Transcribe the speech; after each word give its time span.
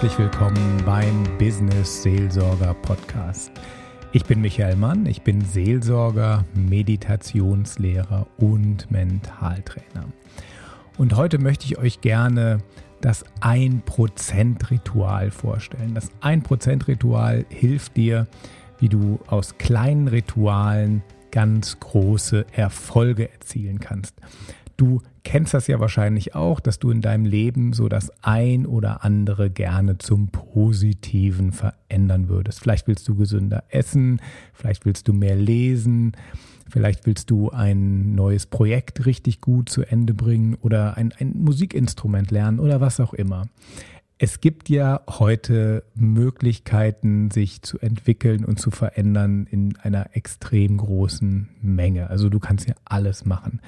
herzlich 0.00 0.18
willkommen 0.18 0.82
beim 0.86 1.24
Business 1.36 2.02
Seelsorger 2.02 2.72
Podcast. 2.72 3.52
Ich 4.12 4.24
bin 4.24 4.40
Michael 4.40 4.76
Mann, 4.76 5.04
ich 5.04 5.20
bin 5.20 5.44
Seelsorger, 5.44 6.46
Meditationslehrer 6.54 8.26
und 8.38 8.90
Mentaltrainer. 8.90 10.06
Und 10.96 11.16
heute 11.16 11.38
möchte 11.38 11.66
ich 11.66 11.76
euch 11.76 12.00
gerne 12.00 12.62
das 13.02 13.26
1%-Ritual 13.42 15.30
vorstellen. 15.30 15.94
Das 15.94 16.10
1%-Ritual 16.22 17.44
hilft 17.50 17.98
dir, 17.98 18.26
wie 18.78 18.88
du 18.88 19.20
aus 19.26 19.58
kleinen 19.58 20.08
Ritualen 20.08 21.02
ganz 21.30 21.78
große 21.78 22.46
Erfolge 22.52 23.30
erzielen 23.30 23.80
kannst. 23.80 24.14
Du 24.78 25.02
kennst 25.22 25.54
das 25.54 25.66
ja 25.66 25.80
wahrscheinlich 25.80 26.34
auch, 26.34 26.60
dass 26.60 26.78
du 26.78 26.90
in 26.90 27.00
deinem 27.00 27.24
Leben 27.24 27.72
so 27.72 27.88
das 27.88 28.10
ein 28.22 28.66
oder 28.66 29.04
andere 29.04 29.50
gerne 29.50 29.98
zum 29.98 30.28
Positiven 30.28 31.52
verändern 31.52 32.28
würdest. 32.28 32.60
Vielleicht 32.60 32.86
willst 32.86 33.06
du 33.08 33.14
gesünder 33.14 33.64
essen, 33.68 34.20
vielleicht 34.52 34.84
willst 34.84 35.08
du 35.08 35.12
mehr 35.12 35.36
lesen, 35.36 36.12
vielleicht 36.68 37.06
willst 37.06 37.30
du 37.30 37.50
ein 37.50 38.14
neues 38.14 38.46
Projekt 38.46 39.06
richtig 39.06 39.40
gut 39.40 39.68
zu 39.68 39.82
Ende 39.82 40.14
bringen 40.14 40.56
oder 40.60 40.96
ein, 40.96 41.12
ein 41.18 41.34
Musikinstrument 41.36 42.30
lernen 42.30 42.60
oder 42.60 42.80
was 42.80 43.00
auch 43.00 43.14
immer. 43.14 43.46
Es 44.22 44.42
gibt 44.42 44.68
ja 44.68 45.00
heute 45.08 45.82
Möglichkeiten, 45.94 47.30
sich 47.30 47.62
zu 47.62 47.78
entwickeln 47.78 48.44
und 48.44 48.60
zu 48.60 48.70
verändern 48.70 49.46
in 49.50 49.78
einer 49.78 50.14
extrem 50.14 50.76
großen 50.76 51.48
Menge. 51.62 52.10
Also 52.10 52.28
du 52.28 52.38
kannst 52.38 52.68
ja 52.68 52.74
alles 52.84 53.24
machen. 53.24 53.60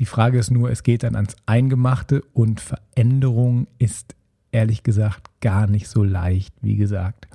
Die 0.00 0.06
Frage 0.06 0.38
ist 0.38 0.50
nur, 0.50 0.70
es 0.70 0.82
geht 0.82 1.02
dann 1.02 1.14
ans 1.14 1.36
Eingemachte 1.44 2.22
und 2.32 2.60
Veränderung 2.60 3.66
ist 3.78 4.16
ehrlich 4.50 4.82
gesagt 4.82 5.28
gar 5.40 5.66
nicht 5.66 5.88
so 5.88 6.02
leicht, 6.02 6.54
wie 6.62 6.76
gesagt. 6.76 7.28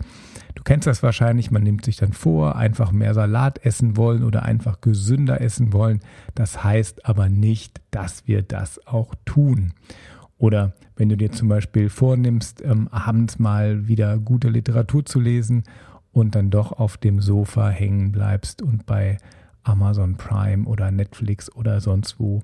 Du 0.55 0.63
kennst 0.63 0.88
das 0.88 1.03
wahrscheinlich, 1.03 1.52
man 1.52 1.61
nimmt 1.61 1.86
sich 1.86 1.97
dann 1.97 2.11
vor, 2.11 2.55
einfach 2.55 2.91
mehr 2.91 3.13
Salat 3.13 3.63
essen 3.63 3.97
wollen 3.97 4.23
oder 4.23 4.43
einfach 4.43 4.81
gesünder 4.81 5.41
essen 5.41 5.73
wollen. 5.73 5.99
Das 6.33 6.63
heißt 6.63 7.05
aber 7.05 7.30
nicht, 7.30 7.81
dass 7.91 8.27
wir 8.27 8.41
das 8.41 8.86
auch 8.88 9.13
tun. 9.25 9.73
Oder 10.39 10.73
wenn 10.95 11.09
du 11.09 11.17
dir 11.17 11.31
zum 11.31 11.47
Beispiel 11.47 11.89
vornimmst, 11.89 12.63
ähm, 12.66 12.88
abends 12.89 13.38
mal 13.38 13.88
wieder 13.88 14.17
gute 14.17 14.49
Literatur 14.49 15.05
zu 15.05 15.19
lesen 15.19 15.63
und 16.11 16.33
dann 16.33 16.49
doch 16.49 16.71
auf 16.71 16.97
dem 16.97 17.21
Sofa 17.21 17.69
hängen 17.69 18.11
bleibst 18.11 18.63
und 18.63 18.88
bei 18.88 19.19
Amazon 19.66 20.16
Prime 20.16 20.66
oder 20.66 20.91
Netflix 20.91 21.53
oder 21.53 21.81
sonst 21.81 22.19
wo, 22.19 22.41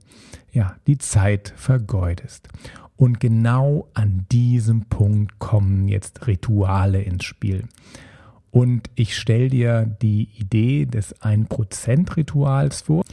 ja, 0.51 0.75
die 0.87 0.97
Zeit 0.97 1.53
vergeudest. 1.55 2.49
Und 2.97 3.19
genau 3.19 3.87
an 3.93 4.25
diesem 4.31 4.85
Punkt 4.85 5.39
kommen 5.39 5.87
jetzt 5.87 6.27
Rituale 6.27 7.01
ins 7.01 7.23
Spiel. 7.23 7.67
Und 8.51 8.89
ich 8.95 9.17
stelle 9.17 9.49
dir 9.49 9.85
die 9.85 10.29
Idee 10.37 10.85
des 10.85 11.15
1%-Rituals 11.21 12.81
vor. 12.81 13.03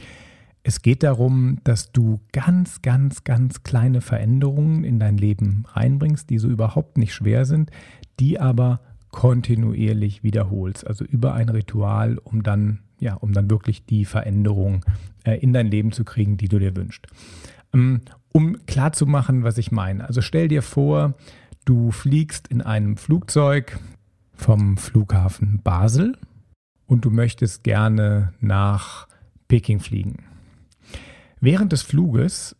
Es 0.63 0.81
geht 0.81 1.03
darum, 1.03 1.59
dass 1.63 1.91
du 1.91 2.19
ganz, 2.33 2.81
ganz, 2.81 3.23
ganz 3.23 3.63
kleine 3.63 4.01
Veränderungen 4.01 4.83
in 4.83 4.99
dein 4.99 5.17
Leben 5.17 5.63
reinbringst, 5.69 6.29
die 6.29 6.37
so 6.37 6.49
überhaupt 6.49 6.97
nicht 6.97 7.13
schwer 7.13 7.45
sind, 7.45 7.71
die 8.19 8.39
aber 8.39 8.81
kontinuierlich 9.11 10.23
wiederholst. 10.23 10.85
Also 10.85 11.05
über 11.05 11.33
ein 11.33 11.49
Ritual, 11.49 12.17
um 12.17 12.43
dann 12.43 12.79
ja, 12.99 13.15
um 13.15 13.33
dann 13.33 13.49
wirklich 13.49 13.85
die 13.85 14.05
Veränderung 14.05 14.85
äh, 15.23 15.39
in 15.39 15.53
dein 15.53 15.67
Leben 15.67 15.91
zu 15.91 16.03
kriegen, 16.03 16.37
die 16.37 16.47
du 16.47 16.59
dir 16.59 16.75
wünschst. 16.75 17.07
Ähm, 17.73 18.01
um 18.31 18.65
klar 18.65 18.91
zu 18.91 19.05
machen, 19.05 19.43
was 19.43 19.57
ich 19.57 19.71
meine. 19.71 20.05
Also 20.05 20.21
stell 20.21 20.47
dir 20.47 20.61
vor, 20.61 21.15
du 21.65 21.91
fliegst 21.91 22.47
in 22.47 22.61
einem 22.61 22.97
Flugzeug 22.97 23.79
vom 24.33 24.77
Flughafen 24.77 25.61
Basel 25.63 26.17
und 26.85 27.05
du 27.05 27.09
möchtest 27.09 27.63
gerne 27.63 28.33
nach 28.39 29.07
Peking 29.47 29.79
fliegen. 29.79 30.23
Während 31.41 31.71
des 31.71 31.81
Fluges 31.81 32.55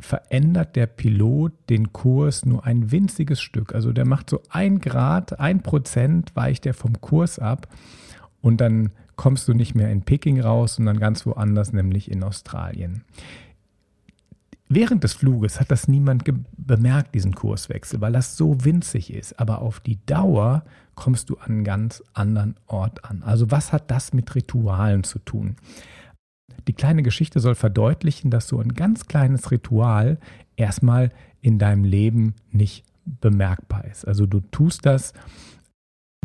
verändert 0.00 0.76
der 0.76 0.86
Pilot 0.86 1.52
den 1.70 1.92
Kurs 1.92 2.44
nur 2.44 2.64
ein 2.64 2.90
winziges 2.90 3.40
Stück. 3.40 3.74
Also 3.74 3.92
der 3.92 4.04
macht 4.04 4.28
so 4.30 4.40
ein 4.50 4.80
Grad, 4.80 5.38
ein 5.40 5.62
Prozent 5.62 6.34
weicht 6.34 6.66
er 6.66 6.74
vom 6.74 7.00
Kurs 7.00 7.38
ab 7.38 7.68
und 8.40 8.60
dann 8.60 8.90
kommst 9.16 9.46
du 9.48 9.54
nicht 9.54 9.74
mehr 9.74 9.90
in 9.90 10.02
Peking 10.02 10.40
raus, 10.40 10.76
sondern 10.76 10.98
ganz 10.98 11.24
woanders, 11.24 11.72
nämlich 11.72 12.10
in 12.10 12.22
Australien. 12.22 13.04
Während 14.68 15.04
des 15.04 15.12
Fluges 15.12 15.60
hat 15.60 15.70
das 15.70 15.88
niemand 15.88 16.24
bemerkt, 16.56 17.14
diesen 17.14 17.34
Kurswechsel, 17.34 18.00
weil 18.00 18.12
das 18.12 18.36
so 18.36 18.64
winzig 18.64 19.12
ist. 19.12 19.38
Aber 19.38 19.60
auf 19.60 19.78
die 19.78 20.04
Dauer 20.06 20.64
kommst 20.94 21.30
du 21.30 21.36
an 21.36 21.52
einen 21.52 21.64
ganz 21.64 22.02
anderen 22.14 22.56
Ort 22.66 23.04
an. 23.04 23.22
Also 23.22 23.50
was 23.50 23.72
hat 23.72 23.90
das 23.90 24.12
mit 24.12 24.34
Ritualen 24.34 25.04
zu 25.04 25.18
tun? 25.18 25.56
Die 26.68 26.72
kleine 26.72 27.02
Geschichte 27.02 27.40
soll 27.40 27.54
verdeutlichen, 27.54 28.30
dass 28.30 28.48
so 28.48 28.58
ein 28.58 28.74
ganz 28.74 29.06
kleines 29.06 29.50
Ritual 29.50 30.18
erstmal 30.56 31.10
in 31.40 31.58
deinem 31.58 31.84
Leben 31.84 32.34
nicht 32.50 32.84
bemerkbar 33.04 33.84
ist. 33.84 34.06
Also 34.06 34.26
du 34.26 34.40
tust 34.40 34.86
das 34.86 35.12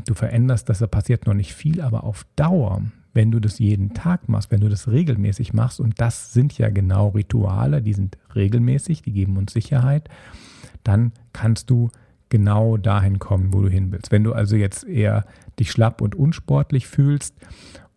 du 0.06 0.14
veränderst 0.14 0.70
das, 0.70 0.80
da 0.80 0.88
passiert 0.88 1.26
noch 1.28 1.34
nicht 1.34 1.54
viel, 1.54 1.82
aber 1.82 2.04
auf 2.04 2.26
Dauer, 2.36 2.82
wenn 3.14 3.32
du 3.32 3.40
das 3.40 3.60
jeden 3.60 3.94
Tag 3.94 4.30
machst, 4.30 4.52
wenn 4.52 4.62
du 4.62 4.70
das 4.70 4.88
regelmäßig 4.88 5.54
machst, 5.54 5.80
und 5.80 6.00
das 6.00 6.34
sind 6.34 6.58
ja 6.58 6.70
genau 6.70 7.10
Rituale, 7.10 7.82
die 7.82 7.94
sind 7.94 8.18
regelmäßig, 8.36 9.02
die 9.02 9.12
geben 9.12 9.38
uns 9.38 9.54
Sicherheit, 9.54 10.10
dann 10.84 11.12
kannst 11.34 11.70
du 11.70 11.90
genau 12.30 12.78
dahin 12.78 13.20
kommen, 13.20 13.54
wo 13.54 13.62
du 13.62 13.70
hin 13.70 13.92
willst. 13.92 14.12
Wenn 14.12 14.24
du 14.24 14.34
also 14.34 14.56
jetzt 14.56 14.84
eher 14.84 15.26
dich 15.60 15.72
schlapp 15.72 16.02
und 16.02 16.16
unsportlich 16.16 16.88
fühlst 16.88 17.36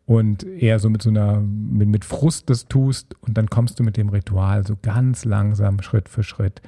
und 0.07 0.45
eher 0.45 0.79
so 0.79 0.91
mit 0.91 1.03
so 1.03 1.11
einer, 1.11 1.41
mit, 1.41 1.89
mit 1.89 2.05
Frust 2.05 2.51
das 2.51 2.67
tust 2.67 3.15
und 3.21 3.39
dann 3.39 3.49
kommst 3.49 3.79
du 3.79 3.85
mit 3.85 3.97
dem 3.97 4.09
Ritual 4.09 4.67
so 4.67 4.77
ganz 4.81 5.25
langsam, 5.25 5.81
Schritt 5.83 6.09
für 6.09 6.23
Schritt 6.23 6.61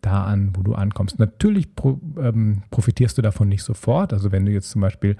da 0.00 0.24
an, 0.24 0.52
wo 0.54 0.62
du 0.62 0.74
ankommst. 0.74 1.18
Natürlich 1.18 1.74
pro, 1.74 2.00
ähm, 2.18 2.62
profitierst 2.70 3.18
du 3.18 3.22
davon 3.22 3.48
nicht 3.48 3.62
sofort. 3.62 4.12
Also 4.12 4.32
wenn 4.32 4.46
du 4.46 4.52
jetzt 4.52 4.70
zum 4.70 4.80
Beispiel 4.80 5.16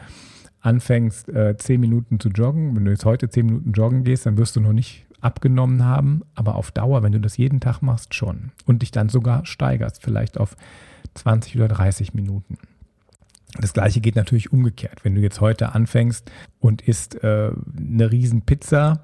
anfängst, 0.61 1.29
äh, 1.29 1.57
zehn 1.59 1.81
Minuten 1.81 2.19
zu 2.19 2.31
joggen, 2.31 2.77
wenn 2.77 2.85
du 2.85 2.91
jetzt 2.91 3.05
heute 3.05 3.29
zehn 3.29 3.47
Minuten 3.47 3.73
joggen 3.73 4.05
gehst, 4.05 4.27
dann 4.27 4.39
wirst 4.39 4.57
du 4.57 4.61
noch 4.61 4.73
nicht 4.73 5.07
abgenommen 5.21 5.85
haben, 5.85 6.23
aber 6.35 6.55
auf 6.55 6.71
Dauer, 6.71 7.03
wenn 7.03 7.13
du 7.13 7.21
das 7.21 7.37
jeden 7.37 7.61
Tag 7.61 7.83
machst, 7.83 8.15
schon. 8.15 8.53
Und 8.65 8.81
dich 8.83 8.91
dann 8.91 9.11
sogar 9.11 9.45
steigerst, 9.45 10.03
vielleicht 10.03 10.39
auf 10.39 10.57
20 11.15 11.57
oder 11.57 11.69
30 11.69 12.15
Minuten. 12.15 12.57
Das 13.59 13.73
gleiche 13.73 14.01
geht 14.01 14.17
natürlich 14.17 14.53
umgekehrt. 14.53 15.05
Wenn 15.05 15.15
du 15.15 15.21
jetzt 15.21 15.41
heute 15.41 15.75
anfängst 15.75 16.31
und 16.61 16.83
isst 16.83 17.23
äh, 17.23 17.51
eine 17.77 18.11
riesen 18.11 18.43
Pizza, 18.43 19.03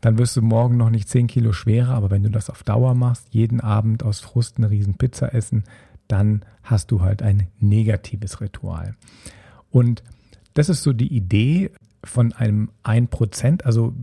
dann 0.00 0.18
wirst 0.18 0.36
du 0.36 0.42
morgen 0.42 0.76
noch 0.76 0.90
nicht 0.90 1.08
10 1.08 1.26
Kilo 1.26 1.52
schwerer, 1.52 1.94
aber 1.94 2.10
wenn 2.10 2.22
du 2.22 2.30
das 2.30 2.50
auf 2.50 2.62
Dauer 2.62 2.94
machst, 2.94 3.28
jeden 3.30 3.60
Abend 3.60 4.02
aus 4.02 4.20
Frust 4.20 4.58
eine 4.58 4.70
riesen 4.70 4.94
Pizza 4.94 5.34
essen, 5.34 5.64
dann 6.08 6.44
hast 6.62 6.90
du 6.90 7.00
halt 7.00 7.22
ein 7.22 7.48
negatives 7.58 8.40
Ritual. 8.40 8.94
Und 9.70 10.02
das 10.54 10.68
ist 10.68 10.82
so 10.82 10.92
die 10.92 11.12
Idee 11.12 11.70
von 12.04 12.32
einem 12.32 12.70
1%. 12.84 13.64
Also 13.64 13.94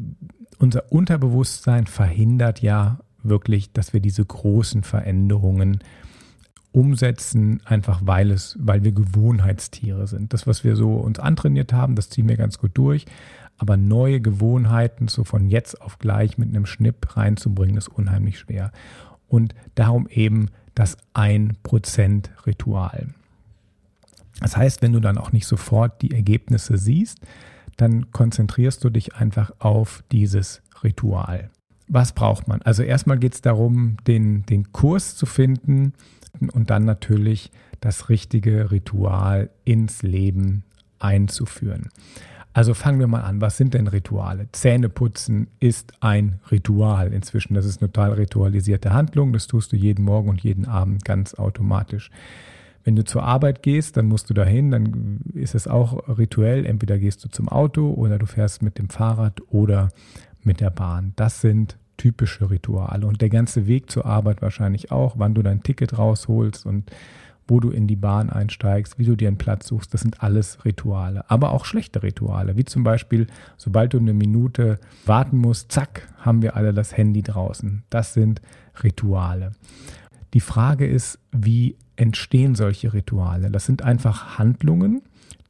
unser 0.59 0.91
Unterbewusstsein 0.91 1.87
verhindert 1.87 2.61
ja 2.61 2.99
wirklich, 3.21 3.71
dass 3.71 3.93
wir 3.93 3.99
diese 3.99 4.25
großen 4.25 4.83
Veränderungen 4.83 5.79
umsetzen, 6.73 7.61
einfach 7.65 8.01
weil 8.03 8.31
es, 8.31 8.57
weil 8.59 8.83
wir 8.83 8.91
Gewohnheitstiere 8.91 10.07
sind. 10.07 10.33
Das, 10.33 10.47
was 10.47 10.63
wir 10.63 10.75
so 10.75 10.95
uns 10.95 11.19
antrainiert 11.19 11.71
haben, 11.71 11.95
das 11.95 12.09
ziehen 12.09 12.27
wir 12.27 12.35
ganz 12.35 12.57
gut 12.57 12.71
durch. 12.73 13.05
Aber 13.57 13.77
neue 13.77 14.19
Gewohnheiten 14.19 15.07
so 15.07 15.23
von 15.23 15.47
jetzt 15.47 15.79
auf 15.81 15.99
gleich 15.99 16.37
mit 16.37 16.49
einem 16.49 16.65
Schnipp 16.65 17.15
reinzubringen, 17.15 17.77
ist 17.77 17.87
unheimlich 17.87 18.39
schwer. 18.39 18.71
Und 19.27 19.53
darum 19.75 20.07
eben 20.09 20.47
das 20.73 20.97
1% 21.13 22.23
Ritual. 22.47 23.07
Das 24.39 24.57
heißt, 24.57 24.81
wenn 24.81 24.93
du 24.93 24.99
dann 24.99 25.19
auch 25.19 25.31
nicht 25.31 25.45
sofort 25.45 26.01
die 26.01 26.11
Ergebnisse 26.11 26.77
siehst, 26.77 27.19
dann 27.77 28.11
konzentrierst 28.11 28.83
du 28.83 28.89
dich 28.89 29.15
einfach 29.15 29.51
auf 29.59 30.03
dieses 30.11 30.63
Ritual. 30.83 31.51
Was 31.87 32.13
braucht 32.13 32.47
man? 32.47 32.63
Also 32.63 32.81
erstmal 32.81 33.19
geht 33.19 33.35
es 33.35 33.41
darum, 33.41 33.97
den, 34.07 34.45
den 34.47 34.71
Kurs 34.71 35.15
zu 35.15 35.27
finden 35.27 35.93
und 36.53 36.69
dann 36.69 36.85
natürlich 36.85 37.51
das 37.79 38.09
richtige 38.09 38.71
Ritual 38.71 39.49
ins 39.65 40.03
Leben 40.03 40.63
einzuführen. 40.99 41.89
Also 42.53 42.75
fangen 42.75 42.99
wir 42.99 43.07
mal 43.07 43.21
an. 43.21 43.41
Was 43.41 43.57
sind 43.57 43.73
denn 43.73 43.87
Rituale? 43.87 44.47
Zähneputzen 44.51 45.47
ist 45.59 45.93
ein 46.01 46.39
Ritual 46.51 47.11
inzwischen. 47.11 47.55
Das 47.55 47.65
ist 47.65 47.81
eine 47.81 47.91
total 47.91 48.13
ritualisierte 48.13 48.93
Handlung. 48.93 49.33
Das 49.33 49.47
tust 49.47 49.71
du 49.71 49.75
jeden 49.75 50.05
Morgen 50.05 50.29
und 50.29 50.41
jeden 50.41 50.65
Abend 50.65 51.03
ganz 51.03 51.33
automatisch. 51.33 52.11
Wenn 52.83 52.95
du 52.95 53.03
zur 53.05 53.23
Arbeit 53.23 53.63
gehst, 53.63 53.97
dann 53.97 54.05
musst 54.05 54.29
du 54.29 54.33
dahin, 54.33 54.69
dann 54.69 55.21
ist 55.33 55.55
es 55.55 55.67
auch 55.67 56.07
rituell. 56.17 56.65
Entweder 56.65 56.99
gehst 56.99 57.23
du 57.25 57.29
zum 57.29 57.49
Auto 57.49 57.91
oder 57.91 58.19
du 58.19 58.27
fährst 58.27 58.61
mit 58.61 58.77
dem 58.77 58.89
Fahrrad 58.89 59.41
oder 59.49 59.89
mit 60.43 60.59
der 60.59 60.69
Bahn. 60.69 61.13
Das 61.15 61.41
sind 61.41 61.77
typische 61.97 62.49
Rituale. 62.49 63.05
Und 63.07 63.21
der 63.21 63.29
ganze 63.29 63.67
Weg 63.67 63.91
zur 63.91 64.05
Arbeit 64.05 64.41
wahrscheinlich 64.41 64.91
auch, 64.91 65.15
wann 65.17 65.33
du 65.33 65.41
dein 65.41 65.63
Ticket 65.63 65.97
rausholst 65.97 66.65
und 66.65 66.91
wo 67.47 67.59
du 67.59 67.69
in 67.69 67.87
die 67.87 67.95
Bahn 67.95 68.29
einsteigst, 68.29 68.97
wie 68.97 69.05
du 69.05 69.15
dir 69.15 69.27
einen 69.27 69.37
Platz 69.37 69.67
suchst, 69.67 69.93
das 69.93 70.01
sind 70.01 70.23
alles 70.23 70.63
Rituale. 70.63 71.29
Aber 71.29 71.51
auch 71.51 71.65
schlechte 71.65 72.01
Rituale, 72.01 72.55
wie 72.55 72.63
zum 72.63 72.83
Beispiel, 72.83 73.27
sobald 73.57 73.93
du 73.93 73.99
eine 73.99 74.13
Minute 74.13 74.79
warten 75.05 75.37
musst, 75.37 75.71
zack, 75.71 76.07
haben 76.17 76.41
wir 76.41 76.55
alle 76.55 76.73
das 76.73 76.95
Handy 76.95 77.21
draußen. 77.21 77.83
Das 77.89 78.13
sind 78.13 78.41
Rituale. 78.81 79.51
Die 80.33 80.39
Frage 80.39 80.87
ist, 80.87 81.19
wie 81.31 81.75
entstehen 81.95 82.55
solche 82.55 82.93
Rituale? 82.93 83.51
Das 83.51 83.65
sind 83.65 83.83
einfach 83.83 84.39
Handlungen, 84.39 85.01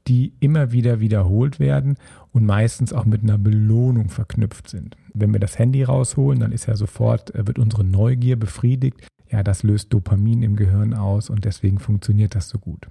die 0.07 0.33
immer 0.39 0.71
wieder 0.71 0.99
wiederholt 0.99 1.59
werden 1.59 1.97
und 2.31 2.45
meistens 2.45 2.93
auch 2.93 3.05
mit 3.05 3.23
einer 3.23 3.37
Belohnung 3.37 4.09
verknüpft 4.09 4.69
sind. 4.69 4.97
Wenn 5.13 5.31
wir 5.31 5.39
das 5.39 5.59
Handy 5.59 5.83
rausholen, 5.83 6.39
dann 6.39 6.51
ist 6.51 6.65
ja 6.65 6.75
sofort, 6.75 7.33
äh, 7.35 7.47
wird 7.47 7.59
unsere 7.59 7.83
Neugier 7.83 8.35
befriedigt. 8.35 9.07
Ja, 9.29 9.43
das 9.43 9.63
löst 9.63 9.93
Dopamin 9.93 10.43
im 10.43 10.55
Gehirn 10.55 10.93
aus 10.93 11.29
und 11.29 11.45
deswegen 11.45 11.79
funktioniert 11.79 12.35
das 12.35 12.49
so 12.49 12.59
gut. 12.59 12.87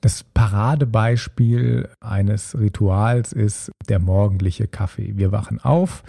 Das 0.00 0.24
Paradebeispiel 0.24 1.88
eines 2.00 2.58
Rituals 2.58 3.32
ist 3.32 3.70
der 3.88 3.98
morgendliche 3.98 4.66
Kaffee. 4.66 5.16
Wir 5.16 5.30
wachen 5.30 5.60
auf 5.60 6.02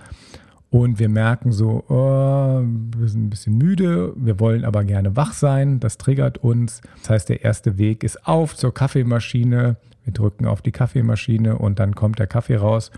und 0.72 1.00
wir 1.00 1.10
merken 1.10 1.52
so, 1.52 1.84
oh, 1.90 2.64
wir 2.98 3.08
sind 3.10 3.26
ein 3.26 3.30
bisschen 3.30 3.58
müde, 3.58 4.14
wir 4.16 4.40
wollen 4.40 4.64
aber 4.64 4.86
gerne 4.86 5.18
wach 5.18 5.34
sein, 5.34 5.82
das 5.82 5.98
triggert 5.98 6.38
uns. 6.38 6.82
Das 7.02 7.10
heißt, 7.10 7.30
der 7.30 7.44
erste 7.44 7.78
Weg 7.78 8.06
ist 8.06 8.26
auf 8.26 8.56
zur 8.56 8.74
Kaffeemaschine, 8.74 9.76
wir 10.06 10.14
drücken 10.14 10.48
auf 10.48 10.62
die 10.62 10.72
Kaffeemaschine 10.72 11.58
und 11.58 11.78
dann 11.80 11.94
kommt 11.94 12.20
der 12.20 12.28
Kaffee 12.28 12.56
raus. 12.56 12.90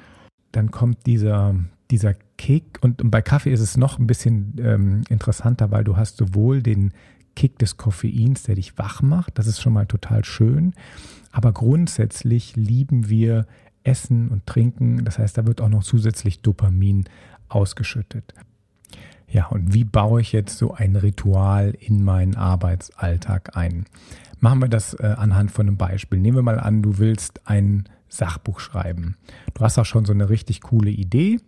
Dann 0.51 0.69
kommt 0.69 1.07
dieser, 1.07 1.55
dieser 1.89 2.13
Kick. 2.37 2.77
Und 2.81 3.09
bei 3.09 3.23
Kaffee 3.23 3.51
ist 3.51 3.59
es 3.59 3.75
noch 3.75 3.97
ein 3.97 4.05
bisschen 4.05 4.53
ähm, 4.59 5.01
interessanter, 5.09 5.71
weil 5.71 5.83
du 5.83 5.97
hast 5.97 6.17
sowohl 6.17 6.61
den 6.61 6.93
Kick 7.35 7.57
des 7.57 7.77
Koffeins, 7.77 8.43
der 8.43 8.53
dich 8.53 8.77
wach 8.77 9.01
macht, 9.01 9.39
das 9.39 9.47
ist 9.47 9.59
schon 9.59 9.73
mal 9.73 9.87
total 9.87 10.23
schön, 10.23 10.75
aber 11.31 11.51
grundsätzlich 11.51 12.55
lieben 12.55 13.09
wir 13.09 13.47
Essen 13.83 14.29
und 14.29 14.45
Trinken, 14.45 15.03
das 15.03 15.17
heißt, 15.17 15.37
da 15.37 15.47
wird 15.47 15.59
auch 15.59 15.69
noch 15.69 15.83
zusätzlich 15.83 16.41
Dopamin 16.41 17.05
ausgeschüttet. 17.49 18.33
Ja, 19.27 19.47
und 19.47 19.73
wie 19.73 19.83
baue 19.83 20.21
ich 20.21 20.31
jetzt 20.31 20.57
so 20.57 20.73
ein 20.73 20.95
Ritual 20.95 21.75
in 21.79 22.03
meinen 22.03 22.35
Arbeitsalltag 22.35 23.57
ein? 23.57 23.85
Machen 24.39 24.61
wir 24.61 24.67
das 24.67 24.93
äh, 24.93 25.15
anhand 25.17 25.51
von 25.51 25.67
einem 25.67 25.77
Beispiel. 25.77 26.19
Nehmen 26.19 26.37
wir 26.37 26.43
mal 26.43 26.59
an, 26.59 26.83
du 26.83 26.99
willst 26.99 27.47
ein 27.47 27.85
Sachbuch 28.09 28.59
schreiben. 28.59 29.15
Du 29.55 29.61
hast 29.61 29.79
auch 29.79 29.85
schon 29.85 30.05
so 30.05 30.13
eine 30.13 30.29
richtig 30.29 30.61
coole 30.61 30.91
Idee 30.91 31.39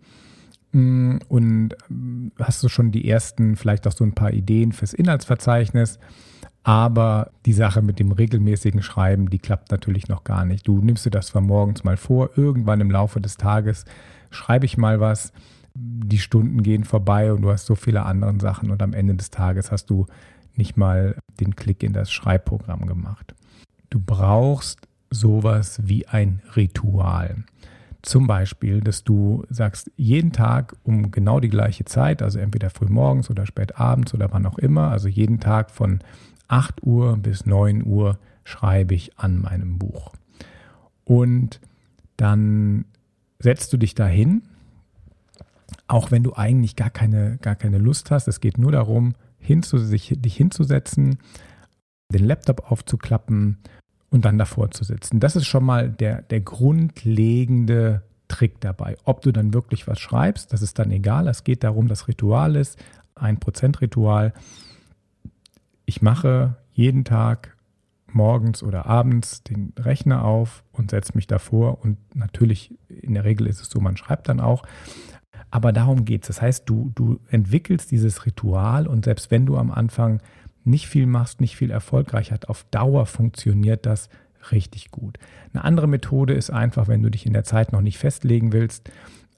mm, 0.72 1.18
und 1.28 1.74
äh, 1.74 2.42
hast 2.42 2.62
du 2.64 2.68
schon 2.68 2.90
die 2.90 3.08
ersten, 3.08 3.54
vielleicht 3.54 3.86
auch 3.86 3.92
so 3.92 4.02
ein 4.02 4.14
paar 4.14 4.32
Ideen 4.32 4.72
fürs 4.72 4.92
Inhaltsverzeichnis. 4.92 6.00
Aber 6.64 7.30
die 7.44 7.52
Sache 7.52 7.82
mit 7.82 8.00
dem 8.00 8.10
regelmäßigen 8.10 8.82
Schreiben, 8.82 9.30
die 9.30 9.38
klappt 9.38 9.70
natürlich 9.70 10.08
noch 10.08 10.24
gar 10.24 10.44
nicht. 10.44 10.66
Du 10.66 10.80
nimmst 10.80 11.06
dir 11.06 11.10
das 11.10 11.28
zwar 11.28 11.42
morgens 11.42 11.84
mal 11.84 11.96
vor, 11.96 12.30
irgendwann 12.36 12.80
im 12.80 12.90
Laufe 12.90 13.20
des 13.20 13.36
Tages 13.36 13.84
schreibe 14.30 14.66
ich 14.66 14.76
mal 14.76 14.98
was. 14.98 15.32
Die 15.78 16.18
Stunden 16.18 16.62
gehen 16.62 16.84
vorbei 16.84 17.32
und 17.32 17.42
du 17.42 17.50
hast 17.50 17.66
so 17.66 17.74
viele 17.74 18.04
andere 18.04 18.38
Sachen 18.40 18.70
und 18.70 18.82
am 18.82 18.94
Ende 18.94 19.14
des 19.14 19.30
Tages 19.30 19.70
hast 19.70 19.90
du 19.90 20.06
nicht 20.54 20.76
mal 20.76 21.16
den 21.38 21.54
Klick 21.54 21.82
in 21.82 21.92
das 21.92 22.10
Schreibprogramm 22.10 22.86
gemacht. 22.86 23.34
Du 23.90 24.00
brauchst 24.00 24.88
sowas 25.10 25.80
wie 25.84 26.06
ein 26.08 26.40
Ritual. 26.56 27.44
Zum 28.02 28.26
Beispiel, 28.26 28.80
dass 28.80 29.04
du 29.04 29.44
sagst, 29.50 29.90
jeden 29.96 30.32
Tag 30.32 30.76
um 30.84 31.10
genau 31.10 31.40
die 31.40 31.48
gleiche 31.48 31.84
Zeit, 31.84 32.22
also 32.22 32.38
entweder 32.38 32.70
früh 32.70 32.86
morgens 32.88 33.30
oder 33.30 33.46
spät 33.46 33.78
abends 33.78 34.14
oder 34.14 34.32
wann 34.32 34.46
auch 34.46 34.58
immer, 34.58 34.90
also 34.90 35.08
jeden 35.08 35.40
Tag 35.40 35.70
von 35.70 36.00
8 36.48 36.84
Uhr 36.84 37.16
bis 37.16 37.46
9 37.46 37.84
Uhr 37.84 38.18
schreibe 38.44 38.94
ich 38.94 39.18
an 39.18 39.40
meinem 39.40 39.78
Buch. 39.78 40.12
Und 41.04 41.60
dann 42.16 42.84
setzt 43.38 43.72
du 43.72 43.76
dich 43.76 43.94
dahin, 43.94 44.42
auch 45.88 46.10
wenn 46.10 46.22
du 46.22 46.34
eigentlich 46.34 46.76
gar 46.76 46.90
keine, 46.90 47.38
gar 47.38 47.54
keine 47.54 47.78
Lust 47.78 48.10
hast. 48.10 48.28
Es 48.28 48.40
geht 48.40 48.58
nur 48.58 48.72
darum, 48.72 49.14
hinzu, 49.38 49.78
sich, 49.78 50.14
dich 50.16 50.36
hinzusetzen, 50.36 51.18
den 52.12 52.24
Laptop 52.24 52.70
aufzuklappen 52.70 53.58
und 54.10 54.24
dann 54.24 54.38
davor 54.38 54.70
zu 54.70 54.84
sitzen. 54.84 55.20
Das 55.20 55.36
ist 55.36 55.46
schon 55.46 55.64
mal 55.64 55.90
der, 55.90 56.22
der 56.22 56.40
grundlegende 56.40 58.02
Trick 58.28 58.60
dabei. 58.60 58.96
Ob 59.04 59.20
du 59.22 59.32
dann 59.32 59.54
wirklich 59.54 59.86
was 59.86 60.00
schreibst, 60.00 60.52
das 60.52 60.62
ist 60.62 60.78
dann 60.78 60.90
egal. 60.90 61.28
Es 61.28 61.44
geht 61.44 61.64
darum, 61.64 61.88
das 61.88 62.08
Ritual 62.08 62.56
ist 62.56 62.78
ein 63.14 63.38
Prozent-Ritual. 63.38 64.32
Ich 65.84 66.02
mache 66.02 66.56
jeden 66.72 67.04
Tag 67.04 67.56
morgens 68.12 68.62
oder 68.62 68.86
abends 68.86 69.42
den 69.42 69.72
Rechner 69.78 70.24
auf 70.24 70.64
und 70.72 70.90
setze 70.90 71.12
mich 71.14 71.26
davor. 71.26 71.82
Und 71.82 71.98
natürlich, 72.14 72.74
in 72.88 73.14
der 73.14 73.24
Regel 73.24 73.46
ist 73.46 73.60
es 73.60 73.70
so, 73.70 73.80
man 73.80 73.96
schreibt 73.96 74.28
dann 74.28 74.40
auch. 74.40 74.64
Aber 75.50 75.72
darum 75.72 76.04
geht 76.04 76.22
es. 76.22 76.28
Das 76.28 76.42
heißt, 76.42 76.68
du, 76.68 76.92
du 76.94 77.20
entwickelst 77.30 77.90
dieses 77.90 78.26
Ritual 78.26 78.86
und 78.86 79.04
selbst 79.04 79.30
wenn 79.30 79.46
du 79.46 79.56
am 79.56 79.70
Anfang 79.70 80.20
nicht 80.64 80.88
viel 80.88 81.06
machst, 81.06 81.40
nicht 81.40 81.56
viel 81.56 81.70
erfolgreich 81.70 82.32
hat, 82.32 82.48
auf 82.48 82.64
Dauer 82.70 83.06
funktioniert 83.06 83.86
das 83.86 84.08
richtig 84.50 84.90
gut. 84.90 85.18
Eine 85.52 85.64
andere 85.64 85.86
Methode 85.86 86.34
ist 86.34 86.50
einfach, 86.50 86.88
wenn 86.88 87.02
du 87.02 87.10
dich 87.10 87.26
in 87.26 87.32
der 87.32 87.44
Zeit 87.44 87.72
noch 87.72 87.80
nicht 87.80 87.98
festlegen 87.98 88.52
willst, 88.52 88.90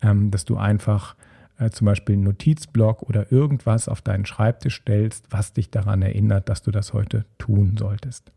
ähm, 0.03 0.31
dass 0.31 0.45
du 0.45 0.57
einfach 0.57 1.17
äh, 1.59 1.71
zum 1.71 1.87
Beispiel 1.87 2.15
einen 2.15 2.25
Notizblock 2.25 3.03
oder 3.03 3.31
irgendwas 3.31 3.89
auf 3.89 4.01
deinen 4.01 4.27
Schreibtisch 4.27 4.77
stellst, 4.77 5.27
was 5.31 5.53
dich 5.53 5.71
daran 5.71 6.03
erinnert, 6.03 6.49
dass 6.49 6.63
du 6.63 6.71
das 6.71 6.93
heute 6.93 7.25
tun 7.39 7.77
solltest. 7.79 8.31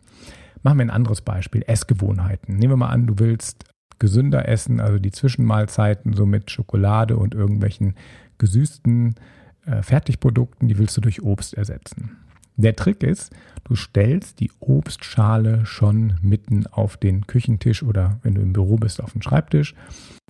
Machen 0.63 0.77
wir 0.77 0.85
ein 0.85 0.91
anderes 0.91 1.21
Beispiel, 1.21 1.63
Essgewohnheiten. 1.65 2.55
Nehmen 2.57 2.73
wir 2.73 2.77
mal 2.77 2.89
an, 2.89 3.07
du 3.07 3.17
willst 3.17 3.65
gesünder 4.01 4.49
essen, 4.49 4.79
also 4.81 4.97
die 4.97 5.11
Zwischenmahlzeiten 5.11 6.13
so 6.13 6.25
mit 6.25 6.49
Schokolade 6.49 7.15
und 7.17 7.35
irgendwelchen 7.35 7.93
gesüßten 8.39 9.13
äh, 9.67 9.83
Fertigprodukten, 9.83 10.67
die 10.67 10.79
willst 10.79 10.97
du 10.97 11.01
durch 11.01 11.21
Obst 11.21 11.53
ersetzen. 11.53 12.17
Der 12.57 12.75
Trick 12.75 13.03
ist, 13.03 13.31
du 13.63 13.75
stellst 13.75 14.39
die 14.39 14.51
Obstschale 14.59 15.67
schon 15.67 16.15
mitten 16.21 16.65
auf 16.65 16.97
den 16.97 17.27
Küchentisch 17.27 17.83
oder 17.83 18.19
wenn 18.23 18.33
du 18.33 18.41
im 18.41 18.53
Büro 18.53 18.75
bist, 18.75 19.03
auf 19.03 19.13
den 19.13 19.21
Schreibtisch, 19.21 19.75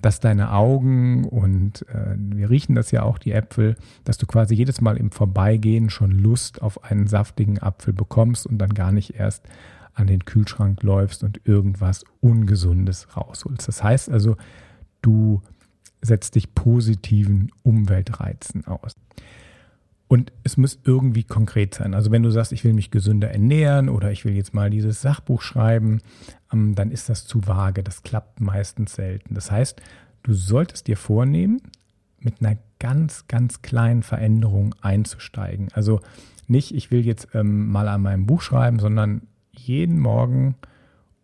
dass 0.02 0.20
deine 0.20 0.52
Augen 0.52 1.24
und 1.24 1.88
äh, 1.88 2.14
wir 2.16 2.50
riechen 2.50 2.74
das 2.74 2.90
ja 2.90 3.04
auch, 3.04 3.16
die 3.16 3.32
Äpfel, 3.32 3.76
dass 4.04 4.18
du 4.18 4.26
quasi 4.26 4.54
jedes 4.54 4.82
Mal 4.82 4.98
im 4.98 5.10
Vorbeigehen 5.10 5.88
schon 5.88 6.10
Lust 6.10 6.60
auf 6.60 6.84
einen 6.84 7.06
saftigen 7.06 7.58
Apfel 7.58 7.94
bekommst 7.94 8.46
und 8.46 8.58
dann 8.58 8.74
gar 8.74 8.92
nicht 8.92 9.14
erst 9.14 9.44
an 9.94 10.06
den 10.06 10.24
Kühlschrank 10.24 10.82
läufst 10.82 11.22
und 11.22 11.40
irgendwas 11.44 12.04
Ungesundes 12.20 13.16
rausholst. 13.16 13.68
Das 13.68 13.82
heißt 13.82 14.10
also, 14.10 14.36
du 15.02 15.42
setzt 16.00 16.34
dich 16.34 16.54
positiven 16.54 17.52
Umweltreizen 17.62 18.66
aus. 18.66 18.96
Und 20.08 20.30
es 20.44 20.58
muss 20.58 20.78
irgendwie 20.84 21.24
konkret 21.24 21.74
sein. 21.74 21.94
Also 21.94 22.10
wenn 22.10 22.22
du 22.22 22.30
sagst, 22.30 22.52
ich 22.52 22.64
will 22.64 22.74
mich 22.74 22.90
gesünder 22.90 23.30
ernähren 23.30 23.88
oder 23.88 24.12
ich 24.12 24.26
will 24.26 24.34
jetzt 24.34 24.52
mal 24.52 24.68
dieses 24.68 25.00
Sachbuch 25.00 25.40
schreiben, 25.40 26.02
ähm, 26.52 26.74
dann 26.74 26.90
ist 26.90 27.08
das 27.08 27.26
zu 27.26 27.46
vage. 27.46 27.82
Das 27.82 28.02
klappt 28.02 28.40
meistens 28.40 28.94
selten. 28.94 29.34
Das 29.34 29.50
heißt, 29.50 29.80
du 30.22 30.34
solltest 30.34 30.86
dir 30.86 30.98
vornehmen, 30.98 31.62
mit 32.20 32.34
einer 32.40 32.58
ganz, 32.78 33.26
ganz 33.26 33.62
kleinen 33.62 34.02
Veränderung 34.02 34.74
einzusteigen. 34.82 35.68
Also 35.72 36.00
nicht, 36.46 36.74
ich 36.74 36.90
will 36.90 37.06
jetzt 37.06 37.28
ähm, 37.34 37.68
mal 37.68 37.88
an 37.88 38.02
meinem 38.02 38.26
Buch 38.26 38.42
schreiben, 38.42 38.80
sondern 38.80 39.22
jeden 39.66 39.98
Morgen 39.98 40.56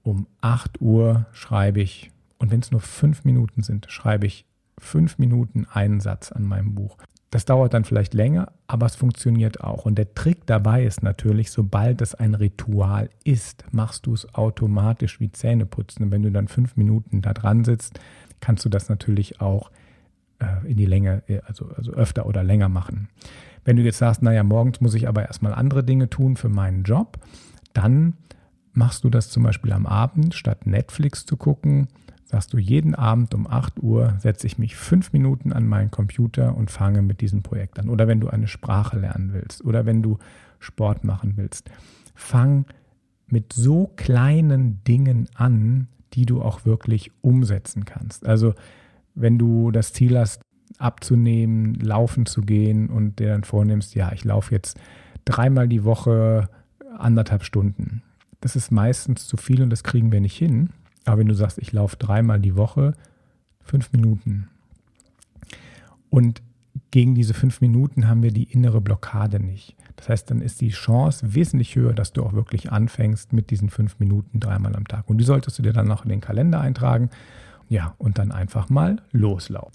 um 0.02 0.26
8 0.40 0.80
Uhr 0.80 1.26
schreibe 1.32 1.80
ich, 1.80 2.10
und 2.38 2.50
wenn 2.50 2.60
es 2.60 2.70
nur 2.70 2.80
fünf 2.80 3.24
Minuten 3.24 3.62
sind, 3.62 3.86
schreibe 3.90 4.26
ich 4.26 4.46
fünf 4.78 5.18
Minuten 5.18 5.66
einen 5.70 6.00
Satz 6.00 6.32
an 6.32 6.44
meinem 6.44 6.74
Buch. 6.74 6.96
Das 7.30 7.44
dauert 7.44 7.74
dann 7.74 7.84
vielleicht 7.84 8.14
länger, 8.14 8.52
aber 8.66 8.86
es 8.86 8.96
funktioniert 8.96 9.62
auch. 9.62 9.84
Und 9.84 9.96
der 9.98 10.14
Trick 10.14 10.46
dabei 10.46 10.84
ist 10.84 11.02
natürlich, 11.02 11.50
sobald 11.50 12.00
es 12.00 12.14
ein 12.14 12.34
Ritual 12.34 13.10
ist, 13.22 13.64
machst 13.70 14.06
du 14.06 14.14
es 14.14 14.34
automatisch 14.34 15.20
wie 15.20 15.30
Zähneputzen. 15.30 16.06
Und 16.06 16.10
wenn 16.10 16.22
du 16.22 16.30
dann 16.30 16.48
fünf 16.48 16.76
Minuten 16.76 17.20
da 17.20 17.34
dran 17.34 17.64
sitzt, 17.64 18.00
kannst 18.40 18.64
du 18.64 18.70
das 18.70 18.88
natürlich 18.88 19.42
auch 19.42 19.70
äh, 20.38 20.70
in 20.70 20.78
die 20.78 20.86
Länge, 20.86 21.22
äh, 21.26 21.40
also, 21.44 21.68
also 21.76 21.92
öfter 21.92 22.24
oder 22.24 22.42
länger 22.42 22.70
machen. 22.70 23.08
Wenn 23.64 23.76
du 23.76 23.82
jetzt 23.82 23.98
sagst, 23.98 24.22
naja, 24.22 24.42
morgens 24.42 24.80
muss 24.80 24.94
ich 24.94 25.06
aber 25.06 25.26
erstmal 25.26 25.52
andere 25.52 25.84
Dinge 25.84 26.08
tun 26.08 26.36
für 26.36 26.48
meinen 26.48 26.84
Job, 26.84 27.18
dann 27.74 28.14
machst 28.78 29.04
du 29.04 29.10
das 29.10 29.28
zum 29.28 29.42
Beispiel 29.42 29.72
am 29.72 29.86
Abend, 29.86 30.34
statt 30.34 30.66
Netflix 30.66 31.26
zu 31.26 31.36
gucken, 31.36 31.88
sagst 32.24 32.52
du 32.52 32.58
jeden 32.58 32.94
Abend 32.94 33.34
um 33.34 33.46
8 33.46 33.82
Uhr 33.82 34.14
setze 34.18 34.46
ich 34.46 34.56
mich 34.56 34.76
fünf 34.76 35.12
Minuten 35.12 35.52
an 35.52 35.66
meinen 35.66 35.90
Computer 35.90 36.56
und 36.56 36.70
fange 36.70 37.02
mit 37.02 37.20
diesem 37.20 37.42
Projekt 37.42 37.78
an. 37.78 37.88
Oder 37.88 38.06
wenn 38.06 38.20
du 38.20 38.28
eine 38.28 38.46
Sprache 38.46 38.98
lernen 38.98 39.32
willst 39.32 39.64
oder 39.64 39.84
wenn 39.84 40.02
du 40.02 40.18
Sport 40.60 41.04
machen 41.04 41.32
willst, 41.36 41.70
fang 42.14 42.66
mit 43.26 43.52
so 43.52 43.90
kleinen 43.96 44.82
Dingen 44.84 45.28
an, 45.34 45.88
die 46.14 46.24
du 46.24 46.40
auch 46.40 46.64
wirklich 46.64 47.10
umsetzen 47.20 47.84
kannst. 47.84 48.26
Also 48.26 48.54
wenn 49.14 49.38
du 49.38 49.70
das 49.70 49.92
Ziel 49.92 50.16
hast, 50.18 50.40
abzunehmen, 50.78 51.74
laufen 51.74 52.26
zu 52.26 52.42
gehen 52.42 52.88
und 52.88 53.18
dir 53.18 53.28
dann 53.28 53.44
vornimmst, 53.44 53.94
ja, 53.96 54.12
ich 54.12 54.24
laufe 54.24 54.54
jetzt 54.54 54.78
dreimal 55.24 55.66
die 55.66 55.84
Woche 55.84 56.48
anderthalb 56.96 57.42
Stunden. 57.42 58.02
Das 58.40 58.56
ist 58.56 58.70
meistens 58.70 59.26
zu 59.26 59.36
viel 59.36 59.62
und 59.62 59.70
das 59.70 59.82
kriegen 59.82 60.12
wir 60.12 60.20
nicht 60.20 60.36
hin. 60.36 60.70
Aber 61.04 61.18
wenn 61.18 61.28
du 61.28 61.34
sagst, 61.34 61.58
ich 61.58 61.72
laufe 61.72 61.96
dreimal 61.96 62.40
die 62.40 62.56
Woche, 62.56 62.94
fünf 63.60 63.92
Minuten. 63.92 64.48
Und 66.10 66.42
gegen 66.90 67.14
diese 67.14 67.34
fünf 67.34 67.60
Minuten 67.60 68.08
haben 68.08 68.22
wir 68.22 68.32
die 68.32 68.44
innere 68.44 68.80
Blockade 68.80 69.40
nicht. 69.40 69.76
Das 69.96 70.08
heißt, 70.08 70.30
dann 70.30 70.40
ist 70.40 70.60
die 70.60 70.70
Chance 70.70 71.34
wesentlich 71.34 71.74
höher, 71.76 71.92
dass 71.92 72.12
du 72.12 72.22
auch 72.22 72.32
wirklich 72.32 72.70
anfängst 72.70 73.32
mit 73.32 73.50
diesen 73.50 73.68
fünf 73.68 73.98
Minuten 73.98 74.40
dreimal 74.40 74.76
am 74.76 74.86
Tag. 74.86 75.08
Und 75.10 75.18
die 75.18 75.24
solltest 75.24 75.58
du 75.58 75.62
dir 75.62 75.72
dann 75.72 75.88
noch 75.88 76.04
in 76.04 76.08
den 76.08 76.20
Kalender 76.20 76.60
eintragen. 76.60 77.10
Ja, 77.68 77.94
und 77.98 78.18
dann 78.18 78.32
einfach 78.32 78.70
mal 78.70 79.02
loslaufen. 79.12 79.72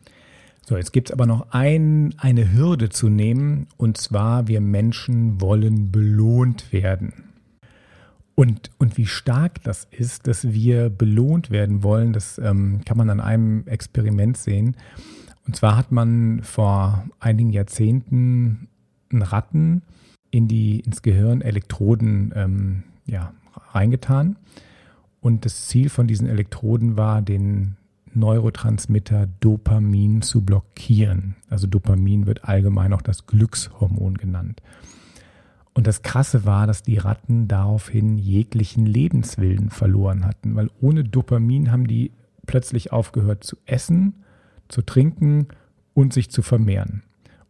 So, 0.66 0.78
jetzt 0.78 0.94
gibt 0.94 1.10
es 1.10 1.14
aber 1.14 1.26
noch 1.26 1.52
ein, 1.52 2.16
eine 2.18 2.54
Hürde 2.54 2.90
zu 2.90 3.10
nehmen. 3.10 3.68
Und 3.78 3.98
zwar, 3.98 4.48
wir 4.48 4.62
Menschen 4.62 5.42
wollen 5.42 5.92
belohnt 5.92 6.72
werden. 6.72 7.33
Und, 8.36 8.72
und 8.80 8.98
wie 8.98 9.06
stark 9.06 9.64
das 9.64 9.88
ist, 9.92 10.28
dass 10.28 10.52
wir 10.52 10.90
belohnt 10.90 11.52
werden 11.52 11.84
wollen, 11.84 12.14
das 12.14 12.40
ähm, 12.40 12.82
kann 12.84 12.98
man 12.98 13.10
an 13.10 13.20
einem 13.20 13.68
Experiment 13.68 14.38
sehen. 14.38 14.76
Und 15.46 15.56
zwar 15.56 15.78
hat 15.78 15.92
man 15.92 16.42
vor 16.42 17.06
einigen 17.20 17.52
Jahrzehnten 17.52 18.70
Ratten 19.12 19.84
in 20.32 20.48
die, 20.48 20.80
ins 20.80 21.04
Gehirn 21.04 21.42
Elektroden 21.42 22.34
ähm, 22.36 22.84
ja, 23.06 23.34
reingetan. 23.72 24.38
Und 25.22 25.46
das 25.46 25.68
Ziel 25.68 25.90
von 25.90 26.08
diesen 26.08 26.28
Elektroden 26.28 26.98
war, 26.98 27.22
den 27.22 27.78
Neurotransmitter 28.16 29.28
Dopamin 29.40 30.22
zu 30.22 30.42
blockieren. 30.42 31.36
Also 31.50 31.68
Dopamin 31.68 32.26
wird 32.26 32.46
allgemein 32.46 32.94
auch 32.94 33.02
das 33.02 33.26
Glückshormon 33.28 34.18
genannt. 34.18 34.62
Und 35.74 35.88
das 35.88 36.04
Krasse 36.04 36.46
war, 36.46 36.68
dass 36.68 36.84
die 36.84 36.98
Ratten 36.98 37.48
daraufhin 37.48 38.18
jeglichen 38.18 38.86
Lebenswillen 38.86 39.70
verloren 39.70 40.26
hatten, 40.26 40.56
weil 40.56 40.70
ohne 40.82 41.04
Dopamin 41.04 41.72
haben 41.72 41.88
die 41.88 42.12
plötzlich 42.46 42.92
aufgehört 42.92 43.44
zu 43.44 43.58
essen, 43.66 44.14
zu 44.68 44.82
trinken 44.82 45.48
und 45.94 46.14
sich 46.14 46.30
zu 46.30 46.42
vermehren. 46.42 47.04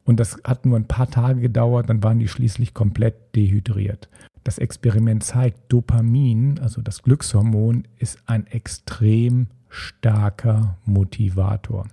Und 0.06 0.20
das 0.20 0.38
hat 0.44 0.66
nur 0.66 0.78
ein 0.78 0.88
paar 0.88 1.10
Tage 1.10 1.42
gedauert, 1.42 1.90
dann 1.90 2.04
waren 2.04 2.20
die 2.20 2.28
schließlich 2.28 2.74
komplett 2.74 3.36
dehydriert. 3.36 4.10
Das 4.44 4.58
Experiment 4.58 5.24
zeigt, 5.24 5.72
Dopamin, 5.72 6.60
also 6.60 6.82
das 6.82 7.04
Glückshormon, 7.04 7.86
ist 8.00 8.20
ein 8.26 8.46
extrem 8.48 9.48
starker 9.70 10.78
Motivator. 10.86 11.88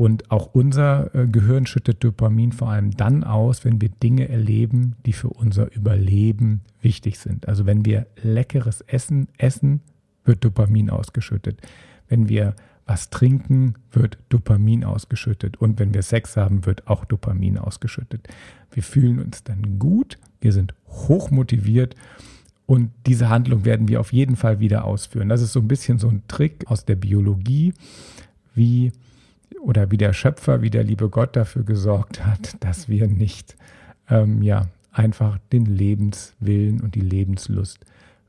Und 0.00 0.30
auch 0.30 0.54
unser 0.54 1.14
äh, 1.14 1.26
Gehirn 1.26 1.66
schüttet 1.66 2.02
Dopamin 2.02 2.52
vor 2.52 2.70
allem 2.70 2.92
dann 2.92 3.22
aus, 3.22 3.66
wenn 3.66 3.82
wir 3.82 3.90
Dinge 3.90 4.30
erleben, 4.30 4.96
die 5.04 5.12
für 5.12 5.28
unser 5.28 5.70
Überleben 5.74 6.62
wichtig 6.80 7.18
sind. 7.18 7.46
Also 7.48 7.66
wenn 7.66 7.84
wir 7.84 8.06
leckeres 8.22 8.80
Essen 8.80 9.28
essen, 9.36 9.82
wird 10.24 10.42
Dopamin 10.42 10.88
ausgeschüttet. 10.88 11.60
Wenn 12.08 12.30
wir 12.30 12.54
was 12.86 13.10
trinken, 13.10 13.74
wird 13.92 14.16
Dopamin 14.30 14.84
ausgeschüttet. 14.84 15.58
Und 15.58 15.78
wenn 15.78 15.92
wir 15.92 16.00
Sex 16.00 16.34
haben, 16.34 16.64
wird 16.64 16.86
auch 16.86 17.04
Dopamin 17.04 17.58
ausgeschüttet. 17.58 18.26
Wir 18.72 18.82
fühlen 18.82 19.18
uns 19.20 19.44
dann 19.44 19.78
gut, 19.78 20.18
wir 20.40 20.54
sind 20.54 20.72
hochmotiviert 20.88 21.94
und 22.64 22.90
diese 23.04 23.28
Handlung 23.28 23.66
werden 23.66 23.86
wir 23.86 24.00
auf 24.00 24.14
jeden 24.14 24.36
Fall 24.36 24.60
wieder 24.60 24.86
ausführen. 24.86 25.28
Das 25.28 25.42
ist 25.42 25.52
so 25.52 25.60
ein 25.60 25.68
bisschen 25.68 25.98
so 25.98 26.08
ein 26.08 26.22
Trick 26.26 26.64
aus 26.68 26.86
der 26.86 26.96
Biologie, 26.96 27.74
wie 28.54 28.92
oder 29.62 29.90
wie 29.90 29.96
der 29.96 30.12
Schöpfer, 30.12 30.62
wie 30.62 30.70
der 30.70 30.84
liebe 30.84 31.08
Gott 31.08 31.36
dafür 31.36 31.62
gesorgt 31.62 32.24
hat, 32.24 32.56
dass 32.60 32.88
wir 32.88 33.08
nicht 33.08 33.56
ähm, 34.08 34.42
ja, 34.42 34.68
einfach 34.92 35.38
den 35.52 35.66
Lebenswillen 35.66 36.80
und 36.80 36.94
die 36.94 37.00
Lebenslust 37.00 37.78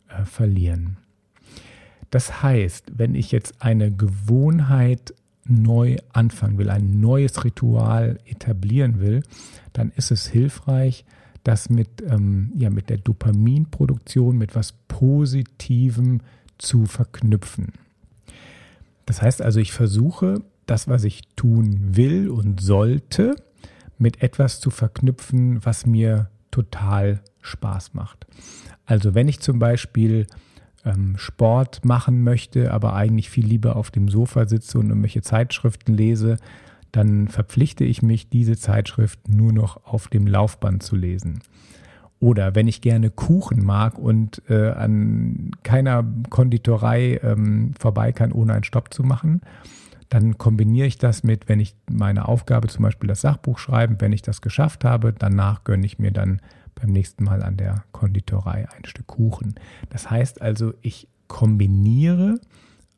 äh, 0.09 0.25
verlieren. 0.25 0.97
Das 2.09 2.43
heißt, 2.43 2.91
wenn 2.97 3.15
ich 3.15 3.31
jetzt 3.31 3.61
eine 3.61 3.91
Gewohnheit 3.91 5.13
neu 5.45 5.97
anfangen 6.13 6.57
will, 6.57 6.69
ein 6.69 7.00
neues 7.00 7.43
Ritual 7.43 8.19
etablieren 8.25 9.00
will, 9.00 9.23
dann 9.73 9.91
ist 9.95 10.11
es 10.11 10.27
hilfreich, 10.27 11.05
das 11.43 11.69
mit, 11.69 12.03
ähm, 12.07 12.51
ja, 12.55 12.69
mit 12.69 12.89
der 12.89 12.97
Dopaminproduktion, 12.97 14.38
mit 14.38 14.55
was 14.55 14.73
Positivem 14.88 16.21
zu 16.57 16.85
verknüpfen. 16.85 17.73
Das 19.05 19.21
heißt 19.21 19.41
also, 19.41 19.59
ich 19.59 19.71
versuche 19.71 20.43
das, 20.65 20.87
was 20.87 21.03
ich 21.03 21.21
tun 21.35 21.95
will 21.95 22.29
und 22.29 22.61
sollte, 22.61 23.35
mit 23.97 24.23
etwas 24.23 24.59
zu 24.59 24.69
verknüpfen, 24.69 25.63
was 25.63 25.85
mir 25.85 26.29
total 26.49 27.21
Spaß 27.41 27.93
macht. 27.93 28.25
Also 28.85 29.13
wenn 29.15 29.27
ich 29.27 29.39
zum 29.39 29.59
Beispiel 29.59 30.27
ähm, 30.85 31.17
Sport 31.17 31.85
machen 31.85 32.23
möchte, 32.23 32.73
aber 32.73 32.93
eigentlich 32.93 33.29
viel 33.29 33.45
lieber 33.45 33.75
auf 33.75 33.91
dem 33.91 34.09
Sofa 34.09 34.47
sitze 34.47 34.79
und 34.79 34.89
irgendwelche 34.89 35.21
Zeitschriften 35.21 35.93
lese, 35.93 36.37
dann 36.91 37.27
verpflichte 37.27 37.83
ich 37.85 38.01
mich, 38.01 38.29
diese 38.29 38.57
Zeitschrift 38.57 39.29
nur 39.29 39.53
noch 39.53 39.85
auf 39.85 40.07
dem 40.07 40.27
Laufband 40.27 40.83
zu 40.83 40.95
lesen. 40.95 41.39
Oder 42.19 42.53
wenn 42.53 42.67
ich 42.67 42.81
gerne 42.81 43.09
Kuchen 43.09 43.63
mag 43.65 43.97
und 43.97 44.43
äh, 44.49 44.69
an 44.69 45.51
keiner 45.63 46.05
Konditorei 46.29 47.19
ähm, 47.23 47.73
vorbei 47.79 48.11
kann, 48.11 48.31
ohne 48.31 48.53
einen 48.53 48.63
Stopp 48.63 48.93
zu 48.93 49.03
machen, 49.03 49.41
dann 50.11 50.37
kombiniere 50.37 50.87
ich 50.87 50.97
das 50.97 51.23
mit, 51.23 51.47
wenn 51.47 51.61
ich 51.61 51.73
meine 51.89 52.27
Aufgabe, 52.27 52.67
zum 52.67 52.83
Beispiel 52.83 53.07
das 53.07 53.21
Sachbuch 53.21 53.57
schreiben, 53.57 53.95
wenn 53.99 54.11
ich 54.11 54.21
das 54.21 54.41
geschafft 54.41 54.83
habe, 54.83 55.13
danach 55.17 55.63
gönne 55.63 55.85
ich 55.85 55.99
mir 55.99 56.11
dann 56.11 56.41
beim 56.75 56.91
nächsten 56.91 57.23
Mal 57.23 57.41
an 57.41 57.55
der 57.55 57.85
Konditorei 57.93 58.67
ein 58.75 58.83
Stück 58.83 59.07
Kuchen. 59.07 59.55
Das 59.89 60.11
heißt 60.11 60.41
also, 60.41 60.73
ich 60.81 61.07
kombiniere 61.27 62.41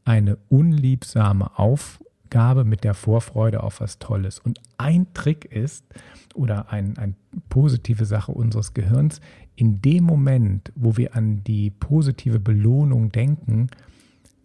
eine 0.05 0.39
unliebsame 0.49 1.59
Aufgabe 1.59 2.63
mit 2.65 2.83
der 2.83 2.95
Vorfreude 2.95 3.61
auf 3.61 3.79
was 3.79 3.99
Tolles. 3.99 4.39
Und 4.39 4.59
ein 4.79 5.05
Trick 5.13 5.45
ist, 5.45 5.85
oder 6.33 6.71
eine 6.71 6.97
ein 6.97 7.15
positive 7.49 8.05
Sache 8.05 8.31
unseres 8.31 8.73
Gehirns, 8.73 9.21
in 9.55 9.83
dem 9.83 10.03
Moment, 10.03 10.71
wo 10.75 10.97
wir 10.97 11.15
an 11.15 11.43
die 11.43 11.69
positive 11.69 12.39
Belohnung 12.39 13.11
denken, 13.11 13.69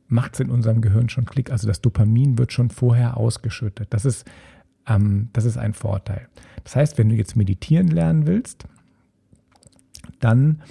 macht 0.09 0.35
es 0.35 0.41
in 0.41 0.51
unserem 0.51 0.81
Gehirn 0.81 1.09
schon 1.09 1.25
Klick. 1.25 1.53
Also 1.53 1.69
das 1.69 1.81
Dopamin 1.81 2.39
wird 2.39 2.53
schon 2.53 2.71
vorher 2.71 3.17
ausgeschüttet. 3.17 3.89
Das 3.91 4.05
ist, 4.05 4.25
ähm, 4.87 5.29
das 5.33 5.45
ist 5.45 5.59
ein 5.59 5.75
Vorteil. 5.75 6.29
Das 6.65 6.77
heißt, 6.77 6.99
wenn 6.99 7.09
du 7.09 7.15
jetzt 7.15 7.37
meditieren 7.37 7.89
lernen 7.89 8.27
willst, 8.27 8.67
dann 10.21 10.63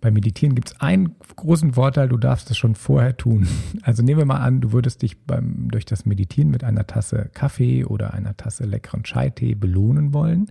beim 0.00 0.14
Meditieren 0.14 0.54
gibt 0.54 0.68
es 0.68 0.80
einen 0.80 1.16
großen 1.36 1.74
Vorteil, 1.74 2.08
du 2.08 2.16
darfst 2.16 2.50
es 2.50 2.56
schon 2.56 2.74
vorher 2.74 3.16
tun. 3.16 3.46
Also 3.82 4.02
nehmen 4.02 4.18
wir 4.18 4.26
mal 4.26 4.40
an, 4.40 4.60
du 4.60 4.72
würdest 4.72 5.02
dich 5.02 5.20
beim, 5.22 5.68
durch 5.70 5.84
das 5.84 6.06
Meditieren 6.06 6.50
mit 6.50 6.64
einer 6.64 6.86
Tasse 6.86 7.30
Kaffee 7.34 7.84
oder 7.84 8.14
einer 8.14 8.36
Tasse 8.36 8.64
leckeren 8.64 9.04
Chai-Tee 9.04 9.54
belohnen 9.54 10.12
wollen. 10.12 10.50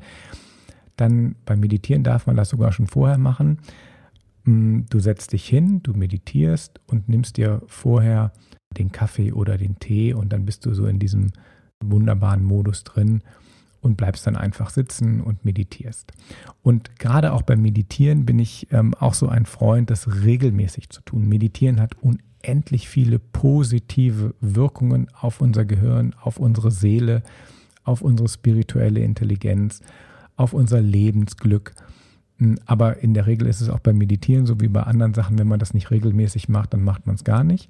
Dann 0.96 1.36
beim 1.46 1.60
Meditieren 1.60 2.04
darf 2.04 2.28
man 2.28 2.38
das 2.38 2.50
sogar 2.50 2.72
schon 2.72 2.88
vorher 2.88 3.18
machen. 3.18 3.60
Mm, 4.46 4.82
du 4.90 5.00
setzt 5.00 5.34
dich 5.34 5.48
hin, 5.48 5.82
du 5.84 5.94
meditierst 5.94 6.80
und 6.88 7.10
nimmst 7.10 7.38
dir 7.38 7.62
vorher 7.68 8.32
den 8.78 8.92
Kaffee 8.92 9.32
oder 9.34 9.58
den 9.58 9.80
Tee 9.80 10.14
und 10.14 10.32
dann 10.34 10.46
bist 10.46 10.66
du 10.66 10.74
so 10.74 10.86
in 10.86 11.00
diesem 11.00 11.32
wunderbaren 11.84 12.44
Modus 12.44 12.84
drin 12.84 13.22
und 13.82 13.98
bleibst 13.98 14.26
dann 14.26 14.36
einfach 14.36 14.70
sitzen 14.72 15.22
und 15.22 15.46
meditierst. 15.46 16.12
Und 16.64 16.98
gerade 17.00 17.34
auch 17.34 17.44
beim 17.44 17.62
Meditieren 17.62 18.26
bin 18.26 18.40
ich 18.40 18.68
ähm, 18.72 18.94
auch 18.96 19.14
so 19.14 19.28
ein 19.30 19.46
Freund, 19.46 19.90
das 19.92 20.24
regelmäßig 20.24 20.90
zu 20.90 21.02
tun. 21.02 21.28
Meditieren 21.28 21.80
hat 21.80 21.96
unendlich 22.02 22.90
viele 22.90 23.20
positive 23.20 24.34
Wirkungen 24.42 25.08
auf 25.14 25.40
unser 25.40 25.66
Gehirn, 25.66 26.16
auf 26.20 26.38
unsere 26.38 26.72
Seele, 26.72 27.22
auf 27.84 28.02
unsere 28.02 28.28
spirituelle 28.28 29.02
Intelligenz, 29.02 29.82
auf 30.36 30.54
unser 30.54 30.82
Lebensglück. 30.82 31.76
Hm, 32.38 32.60
aber 32.66 33.02
in 33.02 33.14
der 33.14 33.28
Regel 33.28 33.48
ist 33.48 33.62
es 33.62 33.70
auch 33.70 33.80
beim 33.80 33.98
Meditieren 33.98 34.46
so 34.46 34.60
wie 34.60 34.68
bei 34.68 34.84
anderen 34.84 35.14
Sachen, 35.14 35.40
wenn 35.40 35.48
man 35.48 35.60
das 35.60 35.74
nicht 35.74 35.92
regelmäßig 35.92 36.50
macht, 36.50 36.74
dann 36.74 36.84
macht 36.84 37.06
man 37.06 37.16
es 37.16 37.24
gar 37.24 37.44
nicht. 37.44 37.70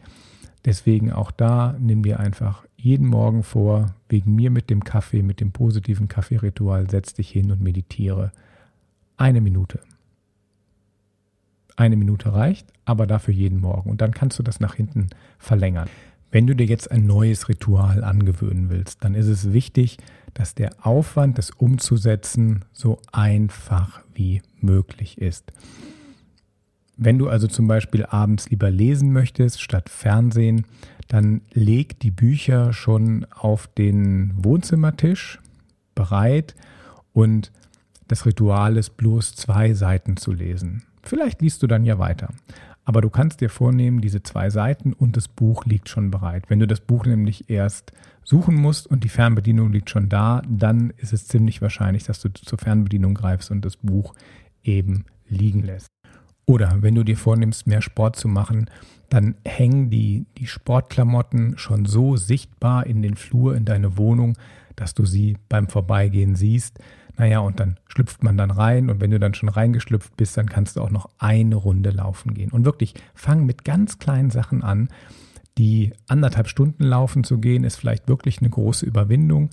Deswegen 0.65 1.11
auch 1.11 1.31
da 1.31 1.75
nimm 1.79 2.01
dir 2.01 2.19
einfach 2.19 2.65
jeden 2.75 3.07
Morgen 3.07 3.43
vor, 3.43 3.93
wegen 4.09 4.35
mir 4.35 4.49
mit 4.49 4.69
dem 4.69 4.83
Kaffee, 4.83 5.21
mit 5.21 5.39
dem 5.39 5.51
positiven 5.51 6.07
Kaffeeritual, 6.07 6.89
setz 6.89 7.13
dich 7.13 7.29
hin 7.29 7.51
und 7.51 7.61
meditiere. 7.61 8.31
Eine 9.17 9.41
Minute. 9.41 9.79
Eine 11.75 11.97
Minute 11.97 12.33
reicht, 12.33 12.67
aber 12.85 13.05
dafür 13.05 13.33
jeden 13.33 13.59
Morgen. 13.59 13.89
Und 13.89 14.01
dann 14.01 14.11
kannst 14.11 14.39
du 14.39 14.43
das 14.43 14.59
nach 14.59 14.75
hinten 14.75 15.07
verlängern. 15.37 15.89
Wenn 16.31 16.47
du 16.47 16.55
dir 16.55 16.65
jetzt 16.65 16.89
ein 16.89 17.05
neues 17.05 17.47
Ritual 17.47 18.03
angewöhnen 18.03 18.69
willst, 18.69 19.03
dann 19.03 19.13
ist 19.13 19.27
es 19.27 19.53
wichtig, 19.53 19.97
dass 20.35 20.53
der 20.53 20.85
Aufwand, 20.85 21.39
das 21.39 21.49
umzusetzen, 21.49 22.65
so 22.71 23.01
einfach 23.11 24.01
wie 24.13 24.43
möglich 24.59 25.17
ist. 25.17 25.51
Wenn 26.97 27.17
du 27.17 27.27
also 27.27 27.47
zum 27.47 27.67
Beispiel 27.67 28.05
abends 28.05 28.49
lieber 28.49 28.69
lesen 28.69 29.11
möchtest 29.11 29.61
statt 29.61 29.89
Fernsehen, 29.89 30.65
dann 31.07 31.41
leg 31.51 31.99
die 31.99 32.11
Bücher 32.11 32.73
schon 32.73 33.25
auf 33.31 33.67
den 33.67 34.33
Wohnzimmertisch 34.35 35.39
bereit 35.93 36.55
und 37.13 37.51
das 38.07 38.25
Ritual 38.25 38.77
ist 38.77 38.97
bloß 38.97 39.35
zwei 39.35 39.73
Seiten 39.73 40.17
zu 40.17 40.31
lesen. 40.31 40.83
Vielleicht 41.01 41.41
liest 41.41 41.63
du 41.63 41.67
dann 41.67 41.85
ja 41.85 41.97
weiter. 41.97 42.29
Aber 42.85 43.01
du 43.01 43.09
kannst 43.09 43.41
dir 43.41 43.49
vornehmen, 43.49 43.99
diese 43.99 44.21
zwei 44.21 44.49
Seiten 44.51 44.93
und 44.93 45.17
das 45.17 45.27
Buch 45.27 45.65
liegt 45.65 45.89
schon 45.89 46.11
bereit. 46.11 46.45
Wenn 46.49 46.59
du 46.59 46.67
das 46.67 46.81
Buch 46.81 47.05
nämlich 47.05 47.49
erst 47.49 47.91
suchen 48.23 48.55
musst 48.55 48.87
und 48.87 49.03
die 49.03 49.09
Fernbedienung 49.09 49.71
liegt 49.71 49.89
schon 49.89 50.07
da, 50.07 50.43
dann 50.47 50.93
ist 50.97 51.11
es 51.11 51.27
ziemlich 51.27 51.61
wahrscheinlich, 51.61 52.03
dass 52.03 52.21
du 52.21 52.31
zur 52.31 52.59
Fernbedienung 52.59 53.15
greifst 53.15 53.49
und 53.49 53.65
das 53.65 53.77
Buch 53.77 54.13
eben 54.63 55.05
liegen 55.27 55.63
lässt. 55.63 55.87
Oder 56.45 56.77
wenn 56.81 56.93
du 56.93 57.03
dir 57.03 57.17
vornimmst, 57.17 57.65
mehr 57.65 57.81
Sport 57.81 58.15
zu 58.15 58.27
machen, 58.27 58.69
dann 59.09 59.35
hängen 59.45 59.89
die, 59.89 60.25
die 60.37 60.47
Sportklamotten 60.47 61.57
schon 61.57 61.85
so 61.85 62.17
sichtbar 62.17 62.85
in 62.85 63.01
den 63.01 63.15
Flur 63.15 63.55
in 63.55 63.65
deine 63.65 63.97
Wohnung, 63.97 64.37
dass 64.75 64.93
du 64.93 65.05
sie 65.05 65.37
beim 65.49 65.67
Vorbeigehen 65.67 66.35
siehst. 66.35 66.79
Naja, 67.17 67.39
und 67.39 67.59
dann 67.59 67.77
schlüpft 67.87 68.23
man 68.23 68.37
dann 68.37 68.51
rein 68.51 68.89
und 68.89 68.99
wenn 68.99 69.11
du 69.11 69.19
dann 69.19 69.33
schon 69.33 69.49
reingeschlüpft 69.49 70.17
bist, 70.17 70.35
dann 70.37 70.49
kannst 70.49 70.75
du 70.75 70.81
auch 70.81 70.89
noch 70.89 71.09
eine 71.17 71.55
Runde 71.55 71.91
laufen 71.91 72.33
gehen. 72.33 72.51
Und 72.51 72.65
wirklich, 72.65 72.93
fang 73.13 73.45
mit 73.45 73.63
ganz 73.63 73.99
kleinen 73.99 74.31
Sachen 74.31 74.63
an. 74.63 74.89
Die 75.57 75.93
anderthalb 76.07 76.49
Stunden 76.49 76.83
laufen 76.83 77.23
zu 77.23 77.37
gehen, 77.37 77.63
ist 77.63 77.77
vielleicht 77.77 78.09
wirklich 78.09 78.39
eine 78.39 78.49
große 78.49 78.85
Überwindung. 78.85 79.49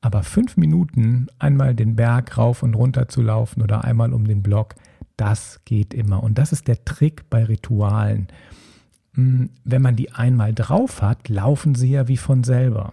Aber 0.00 0.22
fünf 0.22 0.56
Minuten 0.56 1.28
einmal 1.38 1.74
den 1.74 1.96
Berg 1.96 2.36
rauf 2.36 2.62
und 2.62 2.74
runter 2.74 3.08
zu 3.08 3.22
laufen 3.22 3.62
oder 3.62 3.84
einmal 3.84 4.12
um 4.12 4.26
den 4.26 4.42
Block, 4.42 4.74
das 5.16 5.60
geht 5.64 5.94
immer. 5.94 6.22
Und 6.22 6.38
das 6.38 6.52
ist 6.52 6.68
der 6.68 6.84
Trick 6.84 7.28
bei 7.30 7.44
Ritualen. 7.44 8.28
Hm, 9.14 9.50
wenn 9.64 9.82
man 9.82 9.96
die 9.96 10.12
einmal 10.12 10.54
drauf 10.54 11.02
hat, 11.02 11.28
laufen 11.28 11.74
sie 11.74 11.90
ja 11.90 12.06
wie 12.06 12.18
von 12.18 12.44
selber. 12.44 12.92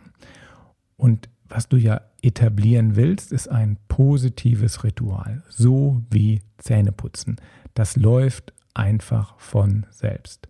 Und 0.97 1.29
was 1.47 1.69
du 1.69 1.77
ja 1.77 2.01
etablieren 2.25 2.95
willst, 2.95 3.31
ist 3.31 3.47
ein 3.49 3.77
positives 3.87 4.83
Ritual, 4.83 5.43
so 5.47 6.01
wie 6.09 6.41
Zähneputzen. 6.57 7.35
Das 7.75 7.95
läuft 7.95 8.53
einfach 8.73 9.39
von 9.39 9.85
selbst. 9.91 10.47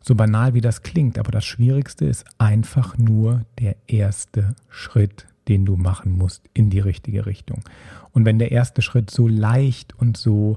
So 0.00 0.14
banal 0.14 0.54
wie 0.54 0.60
das 0.60 0.82
klingt, 0.82 1.18
aber 1.18 1.32
das 1.32 1.44
Schwierigste 1.44 2.06
ist 2.06 2.24
einfach 2.38 2.98
nur 2.98 3.44
der 3.58 3.76
erste 3.88 4.54
Schritt, 4.68 5.26
den 5.48 5.64
du 5.64 5.76
machen 5.76 6.12
musst 6.12 6.48
in 6.54 6.70
die 6.70 6.80
richtige 6.80 7.26
Richtung. 7.26 7.62
Und 8.12 8.24
wenn 8.24 8.38
der 8.38 8.52
erste 8.52 8.80
Schritt 8.80 9.10
so 9.10 9.26
leicht 9.26 9.94
und 9.98 10.16
so 10.16 10.56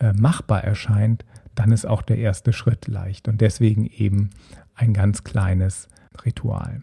äh, 0.00 0.12
machbar 0.12 0.64
erscheint, 0.64 1.24
dann 1.54 1.70
ist 1.70 1.86
auch 1.86 2.02
der 2.02 2.18
erste 2.18 2.52
Schritt 2.52 2.88
leicht 2.88 3.28
und 3.28 3.40
deswegen 3.40 3.86
eben 3.86 4.30
ein 4.74 4.92
ganz 4.92 5.22
kleines 5.22 5.88
Ritual. 6.24 6.82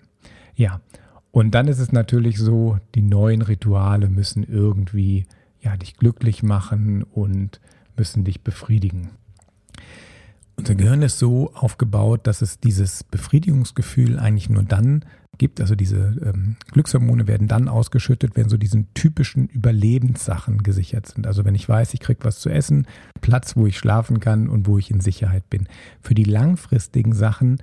Ja, 0.55 0.79
und 1.31 1.51
dann 1.51 1.67
ist 1.67 1.79
es 1.79 1.91
natürlich 1.91 2.37
so, 2.37 2.77
die 2.95 3.01
neuen 3.01 3.41
Rituale 3.41 4.09
müssen 4.09 4.43
irgendwie 4.43 5.25
ja, 5.61 5.77
dich 5.77 5.95
glücklich 5.95 6.43
machen 6.43 7.03
und 7.03 7.61
müssen 7.95 8.23
dich 8.23 8.41
befriedigen. 8.41 9.11
Unser 10.57 10.75
Gehirn 10.75 11.01
ist 11.01 11.17
so 11.17 11.53
aufgebaut, 11.53 12.27
dass 12.27 12.41
es 12.41 12.59
dieses 12.59 13.03
Befriedigungsgefühl 13.03 14.19
eigentlich 14.19 14.49
nur 14.49 14.63
dann 14.63 15.05
gibt. 15.37 15.61
Also 15.61 15.75
diese 15.75 16.19
ähm, 16.23 16.57
Glückshormone 16.71 17.27
werden 17.27 17.47
dann 17.47 17.67
ausgeschüttet, 17.67 18.35
wenn 18.35 18.49
so 18.49 18.57
diesen 18.57 18.93
typischen 18.93 19.47
Überlebenssachen 19.47 20.61
gesichert 20.61 21.07
sind. 21.07 21.25
Also 21.25 21.45
wenn 21.45 21.55
ich 21.55 21.67
weiß, 21.67 21.93
ich 21.93 21.99
kriege 21.99 22.23
was 22.23 22.39
zu 22.39 22.49
essen, 22.49 22.85
Platz, 23.21 23.55
wo 23.55 23.65
ich 23.65 23.77
schlafen 23.77 24.19
kann 24.19 24.49
und 24.49 24.67
wo 24.67 24.77
ich 24.77 24.91
in 24.91 24.99
Sicherheit 24.99 25.49
bin. 25.49 25.67
Für 26.01 26.13
die 26.13 26.25
langfristigen 26.25 27.13
Sachen 27.13 27.57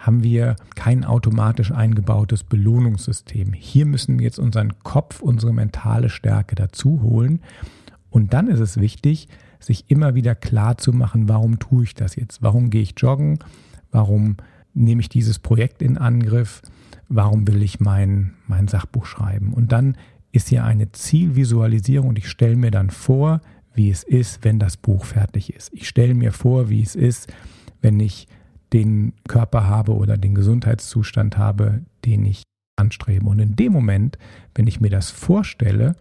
haben 0.00 0.22
wir 0.22 0.56
kein 0.74 1.04
automatisch 1.04 1.70
eingebautes 1.70 2.42
Belohnungssystem. 2.42 3.52
Hier 3.52 3.84
müssen 3.84 4.18
wir 4.18 4.24
jetzt 4.24 4.38
unseren 4.38 4.82
Kopf, 4.82 5.20
unsere 5.20 5.52
mentale 5.52 6.08
Stärke 6.08 6.54
dazu 6.54 7.02
holen. 7.02 7.40
Und 8.08 8.32
dann 8.32 8.48
ist 8.48 8.60
es 8.60 8.80
wichtig, 8.80 9.28
sich 9.60 9.84
immer 9.88 10.14
wieder 10.14 10.34
klar 10.34 10.78
zu 10.78 10.92
machen, 10.92 11.28
warum 11.28 11.58
tue 11.58 11.84
ich 11.84 11.94
das 11.94 12.16
jetzt? 12.16 12.42
Warum 12.42 12.70
gehe 12.70 12.80
ich 12.80 12.94
joggen? 12.96 13.40
Warum 13.92 14.36
nehme 14.72 15.02
ich 15.02 15.10
dieses 15.10 15.38
Projekt 15.38 15.82
in 15.82 15.98
Angriff? 15.98 16.62
Warum 17.10 17.46
will 17.46 17.62
ich 17.62 17.78
mein, 17.78 18.32
mein 18.46 18.68
Sachbuch 18.68 19.04
schreiben? 19.04 19.52
Und 19.52 19.70
dann 19.70 19.98
ist 20.32 20.48
hier 20.48 20.64
eine 20.64 20.92
Zielvisualisierung 20.92 22.08
und 22.08 22.18
ich 22.18 22.28
stelle 22.28 22.56
mir 22.56 22.70
dann 22.70 22.88
vor, 22.88 23.42
wie 23.74 23.90
es 23.90 24.02
ist, 24.02 24.44
wenn 24.44 24.58
das 24.58 24.78
Buch 24.78 25.04
fertig 25.04 25.54
ist. 25.54 25.70
Ich 25.74 25.86
stelle 25.86 26.14
mir 26.14 26.32
vor, 26.32 26.70
wie 26.70 26.82
es 26.82 26.94
ist, 26.94 27.32
wenn 27.82 28.00
ich 28.00 28.28
den 28.72 29.12
Körper 29.28 29.66
habe 29.66 29.94
oder 29.94 30.16
den 30.16 30.34
Gesundheitszustand 30.34 31.36
habe, 31.36 31.80
den 32.04 32.24
ich 32.24 32.42
anstrebe. 32.76 33.28
Und 33.28 33.38
in 33.38 33.56
dem 33.56 33.72
Moment, 33.72 34.18
wenn 34.54 34.66
ich 34.66 34.80
mir 34.80 34.90
das 34.90 35.10
vorstelle, 35.10 35.96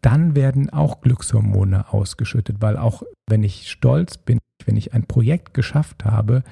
dann 0.00 0.34
werden 0.34 0.70
auch 0.70 1.00
Glückshormone 1.02 1.92
ausgeschüttet, 1.92 2.56
weil 2.60 2.76
auch 2.76 3.02
wenn 3.28 3.42
ich 3.42 3.70
stolz 3.70 4.16
bin, 4.16 4.38
wenn 4.64 4.76
ich 4.76 4.94
ein 4.94 5.04
Projekt 5.04 5.54
geschafft 5.54 6.04
habe, 6.04 6.42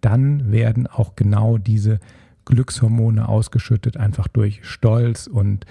dann 0.00 0.52
werden 0.52 0.86
auch 0.86 1.16
genau 1.16 1.58
diese 1.58 2.00
Glückshormone 2.44 3.28
ausgeschüttet, 3.28 3.96
einfach 3.96 4.28
durch 4.28 4.64
Stolz 4.64 5.26
und 5.26 5.66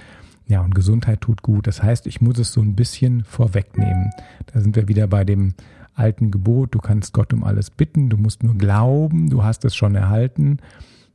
ja, 0.48 0.62
und 0.62 0.74
Gesundheit 0.74 1.22
tut 1.22 1.42
gut. 1.42 1.68
Das 1.68 1.84
heißt, 1.84 2.08
ich 2.08 2.22
muss 2.22 2.40
es 2.40 2.54
so 2.54 2.62
ein 2.62 2.76
bisschen 2.76 3.26
vorwegnehmen. 3.26 4.12
Da 4.46 4.62
sind 4.62 4.76
wir 4.78 4.88
wieder 4.88 5.08
bei 5.08 5.26
dem 5.26 5.56
alten 5.98 6.32
Gebot, 6.32 6.76
du 6.76 6.80
kannst 6.80 7.14
Gott 7.14 7.34
um 7.34 7.44
alles 7.44 7.70
bitten, 7.70 8.10
du 8.10 8.18
musst 8.18 8.44
nur 8.44 8.56
glauben, 8.56 9.30
du 9.30 9.44
hast 9.44 9.66
es 9.66 9.76
schon 9.76 9.96
erhalten. 9.96 10.58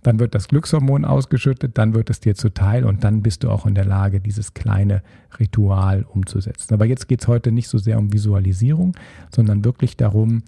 Dann 0.02 0.18
wird 0.18 0.34
das 0.34 0.48
Glückshormon 0.48 1.04
ausgeschüttet, 1.04 1.78
dann 1.78 1.94
wird 1.94 2.10
es 2.10 2.18
dir 2.18 2.34
zuteil 2.34 2.84
und 2.84 3.04
dann 3.04 3.22
bist 3.22 3.44
du 3.44 3.50
auch 3.50 3.66
in 3.66 3.76
der 3.76 3.84
Lage, 3.84 4.20
dieses 4.20 4.52
kleine 4.52 5.02
Ritual 5.38 6.02
umzusetzen. 6.02 6.74
Aber 6.74 6.86
jetzt 6.86 7.06
geht 7.06 7.20
es 7.20 7.28
heute 7.28 7.52
nicht 7.52 7.68
so 7.68 7.78
sehr 7.78 7.98
um 7.98 8.12
Visualisierung, 8.12 8.96
sondern 9.30 9.64
wirklich 9.64 9.96
darum, 9.96 10.42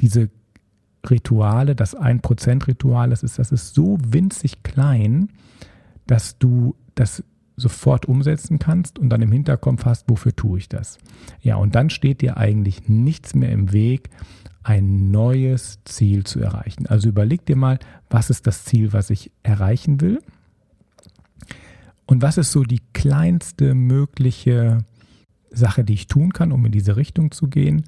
diese 0.00 0.28
Rituale, 1.08 1.74
das 1.74 1.96
1%-Ritual, 1.96 3.10
das 3.10 3.22
ist, 3.22 3.38
das 3.38 3.50
ist 3.50 3.74
so 3.74 3.98
winzig 4.06 4.62
klein, 4.62 5.30
dass 6.06 6.38
du 6.38 6.76
das 6.94 7.22
sofort 7.56 8.06
umsetzen 8.06 8.58
kannst 8.58 8.98
und 8.98 9.10
dann 9.10 9.22
im 9.22 9.32
Hinterkopf 9.32 9.84
hast, 9.84 10.08
wofür 10.08 10.34
tue 10.34 10.58
ich 10.58 10.68
das? 10.68 10.98
Ja, 11.40 11.56
und 11.56 11.74
dann 11.74 11.90
steht 11.90 12.20
dir 12.20 12.36
eigentlich 12.36 12.88
nichts 12.88 13.34
mehr 13.34 13.52
im 13.52 13.72
Weg, 13.72 14.10
ein 14.62 15.10
neues 15.10 15.78
Ziel 15.84 16.24
zu 16.24 16.40
erreichen. 16.40 16.86
Also 16.86 17.08
überleg 17.08 17.44
dir 17.46 17.56
mal, 17.56 17.78
was 18.10 18.30
ist 18.30 18.46
das 18.46 18.64
Ziel, 18.64 18.92
was 18.92 19.10
ich 19.10 19.30
erreichen 19.42 20.00
will? 20.00 20.20
Und 22.06 22.22
was 22.22 22.38
ist 22.38 22.52
so 22.52 22.64
die 22.64 22.82
kleinste 22.92 23.74
mögliche 23.74 24.78
Sache, 25.50 25.84
die 25.84 25.94
ich 25.94 26.06
tun 26.06 26.32
kann, 26.32 26.52
um 26.52 26.64
in 26.66 26.72
diese 26.72 26.96
Richtung 26.96 27.30
zu 27.30 27.48
gehen? 27.48 27.84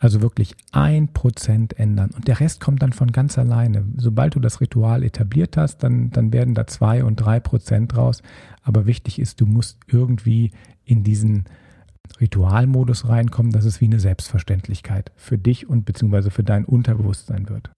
Also 0.00 0.22
wirklich 0.22 0.56
ein 0.72 1.12
Prozent 1.12 1.78
ändern. 1.78 2.10
Und 2.16 2.26
der 2.26 2.40
Rest 2.40 2.58
kommt 2.58 2.82
dann 2.82 2.94
von 2.94 3.12
ganz 3.12 3.36
alleine. 3.36 3.84
Sobald 3.98 4.34
du 4.34 4.40
das 4.40 4.62
Ritual 4.62 5.04
etabliert 5.04 5.58
hast, 5.58 5.82
dann, 5.82 6.10
dann 6.10 6.32
werden 6.32 6.54
da 6.54 6.66
zwei 6.66 7.04
und 7.04 7.16
drei 7.16 7.38
Prozent 7.38 7.94
raus. 7.94 8.22
Aber 8.62 8.86
wichtig 8.86 9.18
ist, 9.18 9.42
du 9.42 9.46
musst 9.46 9.78
irgendwie 9.86 10.52
in 10.86 11.04
diesen 11.04 11.44
Ritualmodus 12.18 13.08
reinkommen, 13.08 13.52
dass 13.52 13.66
es 13.66 13.82
wie 13.82 13.84
eine 13.84 14.00
Selbstverständlichkeit 14.00 15.12
für 15.16 15.36
dich 15.36 15.68
und 15.68 15.84
beziehungsweise 15.84 16.30
für 16.30 16.44
dein 16.44 16.64
Unterbewusstsein 16.64 17.50
wird. 17.50 17.70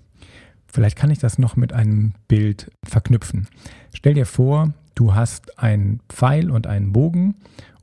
Vielleicht 0.69 0.97
kann 0.97 1.11
ich 1.11 1.19
das 1.19 1.39
noch 1.39 1.57
mit 1.57 1.73
einem 1.73 2.13
Bild 2.29 2.71
verknüpfen. 2.85 3.49
Stell 3.95 4.15
dir 4.15 4.27
vor, 4.27 4.73
du 4.95 5.15
hast 5.15 5.59
einen 5.59 6.01
Pfeil 6.09 6.53
und 6.53 6.69
einen 6.69 6.93
Bogen 6.93 7.35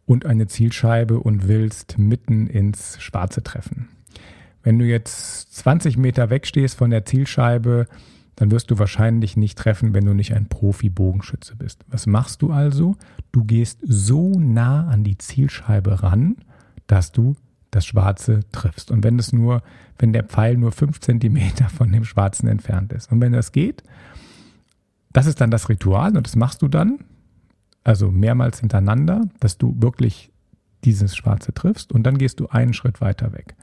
und 0.06 0.26
eine 0.26 0.48
Zielscheibe 0.48 1.20
und 1.20 1.50
willst 1.50 2.00
mitten 2.00 2.48
ins 2.48 3.02
Schwarze 3.02 3.44
treffen. 3.44 3.90
Wenn 4.64 4.80
du 4.80 4.86
jetzt 4.86 5.56
20 5.56 5.98
Meter 5.98 6.30
wegstehst 6.30 6.78
von 6.78 6.90
der 6.90 7.06
Zielscheibe, 7.06 7.86
dann 8.36 8.52
wirst 8.52 8.72
du 8.72 8.80
wahrscheinlich 8.80 9.36
nicht 9.36 9.58
treffen, 9.58 9.94
wenn 9.94 10.06
du 10.06 10.14
nicht 10.14 10.34
ein 10.34 10.48
Profi-Bogenschütze 10.48 11.56
bist. 11.56 11.84
Was 11.90 12.08
machst 12.08 12.42
du 12.42 12.52
also? 12.52 12.96
Du 13.32 13.44
gehst 13.44 13.80
so 13.84 14.40
nah 14.40 14.88
an 14.88 15.04
die 15.04 15.18
Zielscheibe 15.18 16.04
ran, 16.04 16.38
dass 16.88 17.12
du 17.12 17.36
das 17.72 17.86
Schwarze 17.86 18.42
triffst. 18.52 18.92
Und 18.92 19.04
wenn 19.04 19.20
es 19.20 19.34
nur, 19.34 19.62
wenn 19.98 20.14
der 20.14 20.24
Pfeil 20.24 20.58
nur 20.58 20.72
fünf 20.72 21.00
Zentimeter 21.02 21.70
von 21.70 21.92
dem 21.92 22.06
Schwarzen 22.06 22.48
entfernt 22.48 22.94
ist. 22.94 23.12
Und 23.12 23.22
wenn 23.22 23.34
das 23.34 23.52
geht, 23.52 23.84
das 25.12 25.26
ist 25.26 25.42
dann 25.42 25.52
das 25.52 25.70
Ritual 25.70 26.16
und 26.16 26.26
das 26.26 26.36
machst 26.36 26.62
du 26.62 26.68
dann, 26.68 27.00
also 27.84 28.12
mehrmals 28.12 28.60
hintereinander, 28.60 29.28
dass 29.40 29.58
du 29.58 29.76
wirklich 29.80 30.32
dieses 30.86 31.16
Schwarze 31.16 31.54
triffst 31.54 31.92
und 31.92 32.04
dann 32.04 32.18
gehst 32.18 32.40
du 32.40 32.48
einen 32.48 32.74
Schritt 32.74 33.02
weiter 33.02 33.34
weg 33.34 33.56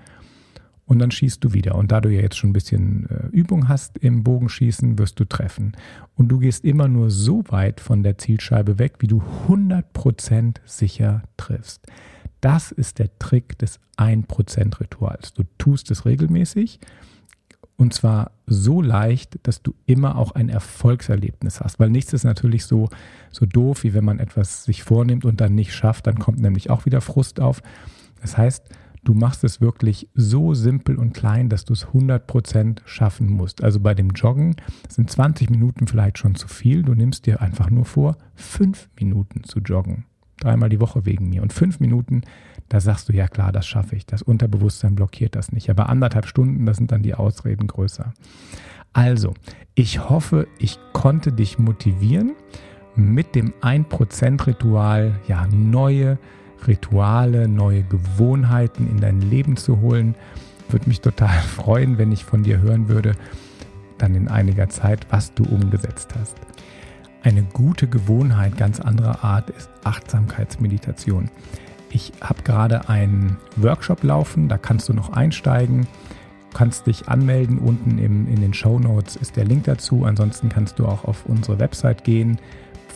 und 0.87 1.01
dann 1.01 1.11
schießt 1.11 1.43
du 1.45 1.53
wieder. 1.53 1.75
Und 1.75 1.93
da 1.93 2.01
du 2.01 2.09
ja 2.09 2.21
jetzt 2.21 2.37
schon 2.37 2.51
ein 2.51 2.55
bisschen 2.55 3.11
äh, 3.11 3.27
Übung 3.37 3.69
hast 3.69 3.99
im 3.99 4.23
Bogenschießen, 4.23 4.99
wirst 4.99 5.21
du 5.21 5.25
treffen. 5.25 5.73
Und 6.15 6.29
du 6.29 6.39
gehst 6.39 6.65
immer 6.65 6.89
nur 6.89 7.11
so 7.11 7.45
weit 7.49 7.81
von 7.81 8.03
der 8.03 8.19
Zielscheibe 8.19 8.79
weg, 8.79 8.95
wie 9.01 9.09
du 9.09 9.23
100% 9.49 10.57
sicher 10.65 11.23
triffst. 11.37 11.87
Das 12.41 12.71
ist 12.71 12.99
der 13.01 13.19
Trick 13.19 13.59
des 13.59 13.81
1% 13.97 14.81
Rituals. 14.81 15.35
Du 15.35 15.43
tust 15.59 15.91
es 15.91 16.05
regelmäßig 16.05 16.79
und 17.77 17.93
zwar 17.93 18.31
so 18.47 18.81
leicht, 18.81 19.39
dass 19.43 19.63
du 19.63 19.75
immer 19.85 20.17
auch 20.17 20.33
ein 20.33 20.49
Erfolgserlebnis 20.49 21.61
hast. 21.61 21.79
Weil 21.79 21.91
nichts 21.91 22.13
ist 22.13 22.25
natürlich 22.25 22.65
so, 22.65 22.89
so 23.31 23.45
doof, 23.45 23.83
wie 23.83 23.93
wenn 23.93 24.05
man 24.05 24.19
etwas 24.19 24.65
sich 24.65 24.83
vornimmt 24.83 25.25
und 25.25 25.41
dann 25.41 25.55
nicht 25.55 25.75
schafft. 25.75 26.07
Dann 26.07 26.19
kommt 26.19 26.39
nämlich 26.39 26.71
auch 26.71 26.87
wieder 26.87 27.01
Frust 27.01 27.39
auf. 27.41 27.63
Das 28.23 28.39
heißt, 28.39 28.71
du 29.07 29.15
machst 29.15 29.45
es 29.45 29.61
wirklich 29.61 30.09
so 30.15 30.53
simpel 30.53 30.97
und 30.97 31.15
klein, 31.15 31.49
dass 31.49 31.65
du 31.65 31.73
es 31.73 31.87
100% 31.87 32.81
schaffen 32.85 33.29
musst. 33.29 33.63
Also 33.63 33.81
bei 33.81 33.95
dem 33.95 34.11
Joggen 34.11 34.57
sind 34.89 35.11
20 35.11 35.49
Minuten 35.49 35.87
vielleicht 35.87 36.19
schon 36.19 36.35
zu 36.35 36.49
viel. 36.49 36.83
Du 36.83 36.95
nimmst 36.95 37.27
dir 37.27 37.41
einfach 37.41 37.71
nur 37.71 37.85
vor, 37.85 38.17
5 38.35 38.91
Minuten 38.99 39.45
zu 39.45 39.61
joggen. 39.61 40.05
Dreimal 40.41 40.69
die 40.69 40.81
Woche 40.81 41.07
wegen 41.07 41.31
mir. 41.31 41.41
Und 41.41 41.53
5 41.53 41.79
Minuten, 41.79 42.23
da 42.69 42.81
sagst 42.81 43.09
du, 43.09 43.13
ja 43.13 43.29
klar, 43.29 43.53
das 43.53 43.67
schaffe 43.67 43.95
ich. 43.95 44.07
Das 44.07 44.23
Unterbewusstsein 44.23 44.97
blockiert 44.97 45.37
das 45.37 45.53
nicht. 45.53 45.71
Aber 45.71 45.89
anderthalb 45.89 46.27
Stunden, 46.27 46.67
da 46.67 46.75
sind 46.75 46.91
dann 46.91 47.03
die 47.03 47.15
Ausreden 47.15 47.69
größer. 47.69 48.13
Also, 48.93 49.35
ich 49.75 50.09
hoffe, 50.11 50.49
ich 50.59 50.79
konnte 50.93 51.33
dich 51.33 51.59
motivieren, 51.59 52.33
mit 52.97 53.35
dem 53.35 53.53
1%-Ritual 53.61 55.21
ja 55.29 55.47
neue 55.47 56.19
Rituale, 56.67 57.49
neue 57.49 57.83
Gewohnheiten 57.83 58.89
in 58.89 59.01
dein 59.01 59.21
Leben 59.21 59.57
zu 59.57 59.81
holen. 59.81 60.15
Würde 60.69 60.89
mich 60.89 61.01
total 61.01 61.39
freuen, 61.57 61.99
wenn 61.99 62.13
ich 62.13 62.25
von 62.25 62.43
dir 62.43 62.61
hören 62.61 62.89
würde, 62.89 63.13
dann 63.99 64.15
in 64.15 64.29
einiger 64.29 64.69
Zeit, 64.69 65.07
was 65.11 65.33
du 65.35 65.45
umgesetzt 65.45 66.15
hast. 66.19 66.37
Eine 67.23 67.43
gute 67.43 67.89
Gewohnheit 67.89 68.57
ganz 68.57 68.79
anderer 68.79 69.25
Art 69.25 69.51
ist 69.51 69.69
Achtsamkeitsmeditation. 69.85 71.29
Ich 71.91 72.13
habe 72.21 72.43
gerade 72.43 72.89
einen 72.89 73.39
Workshop 73.57 74.03
laufen, 74.03 74.49
da 74.49 74.59
kannst 74.59 74.89
du 74.89 74.93
noch 74.93 75.11
einsteigen. 75.11 75.87
Kannst 76.55 76.87
dich 76.87 77.09
anmelden. 77.09 77.59
Unten 77.59 77.99
im, 77.99 78.29
in 78.29 78.41
den 78.41 78.55
Show 78.55 78.79
Notes 78.79 79.17
ist 79.17 79.37
der 79.37 79.45
Link 79.45 79.65
dazu. 79.65 80.05
Ansonsten 80.05 80.49
kannst 80.49 80.79
du 80.79 80.87
auch 80.87 81.05
auf 81.05 81.27
unsere 81.27 81.59
Website 81.59 82.03
gehen 82.03 82.39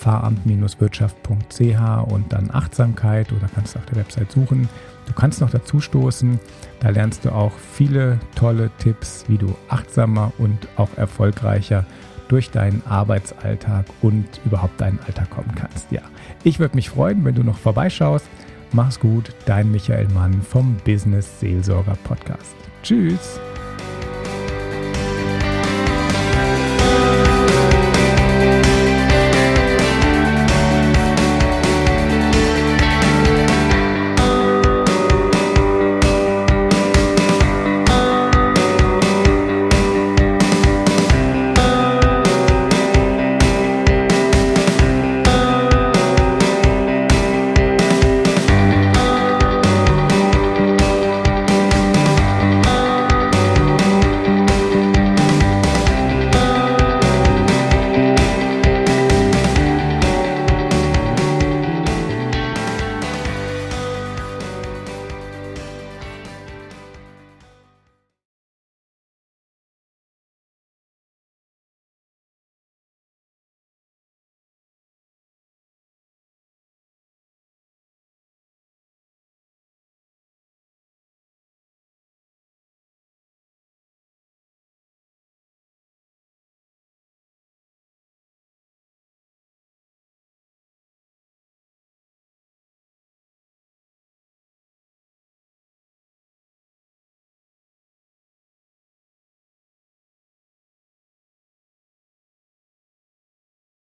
pfarramt-wirtschaft.ch 0.01 2.11
und 2.11 2.33
dann 2.33 2.51
Achtsamkeit 2.53 3.33
oder 3.33 3.49
kannst 3.55 3.77
auf 3.77 3.85
der 3.87 3.97
Website 3.97 4.33
suchen. 4.33 4.69
Du 5.07 5.13
kannst 5.13 5.41
noch 5.41 5.51
dazu 5.51 5.81
stoßen, 5.81 6.39
da 6.81 6.91
lernst 6.91 7.25
du 7.25 7.31
auch 7.31 7.53
viele 7.73 8.19
tolle 8.35 8.71
Tipps, 8.79 9.25
wie 9.29 9.39
du 9.39 9.55
achtsamer 9.69 10.33
und 10.39 10.69
auch 10.77 10.91
erfolgreicher 10.97 11.85
durch 12.29 12.51
deinen 12.51 12.83
Arbeitsalltag 12.87 13.87
und 14.03 14.27
überhaupt 14.45 14.81
deinen 14.81 15.01
Alltag 15.07 15.31
kommen 15.31 15.53
kannst. 15.57 15.91
Ja, 15.91 16.03
ich 16.45 16.61
würde 16.61 16.77
mich 16.77 16.91
freuen, 16.91 17.25
wenn 17.25 17.35
du 17.35 17.43
noch 17.43 17.59
vorbeischaust. 17.59 18.27
Mach's 18.73 19.01
gut, 19.01 19.35
dein 19.47 19.73
Michael 19.73 20.09
Mann 20.11 20.41
vom 20.43 20.77
Business 20.85 21.41
Seelsorger 21.41 21.97
Podcast. 22.05 22.55
Tschüss! 22.85 23.41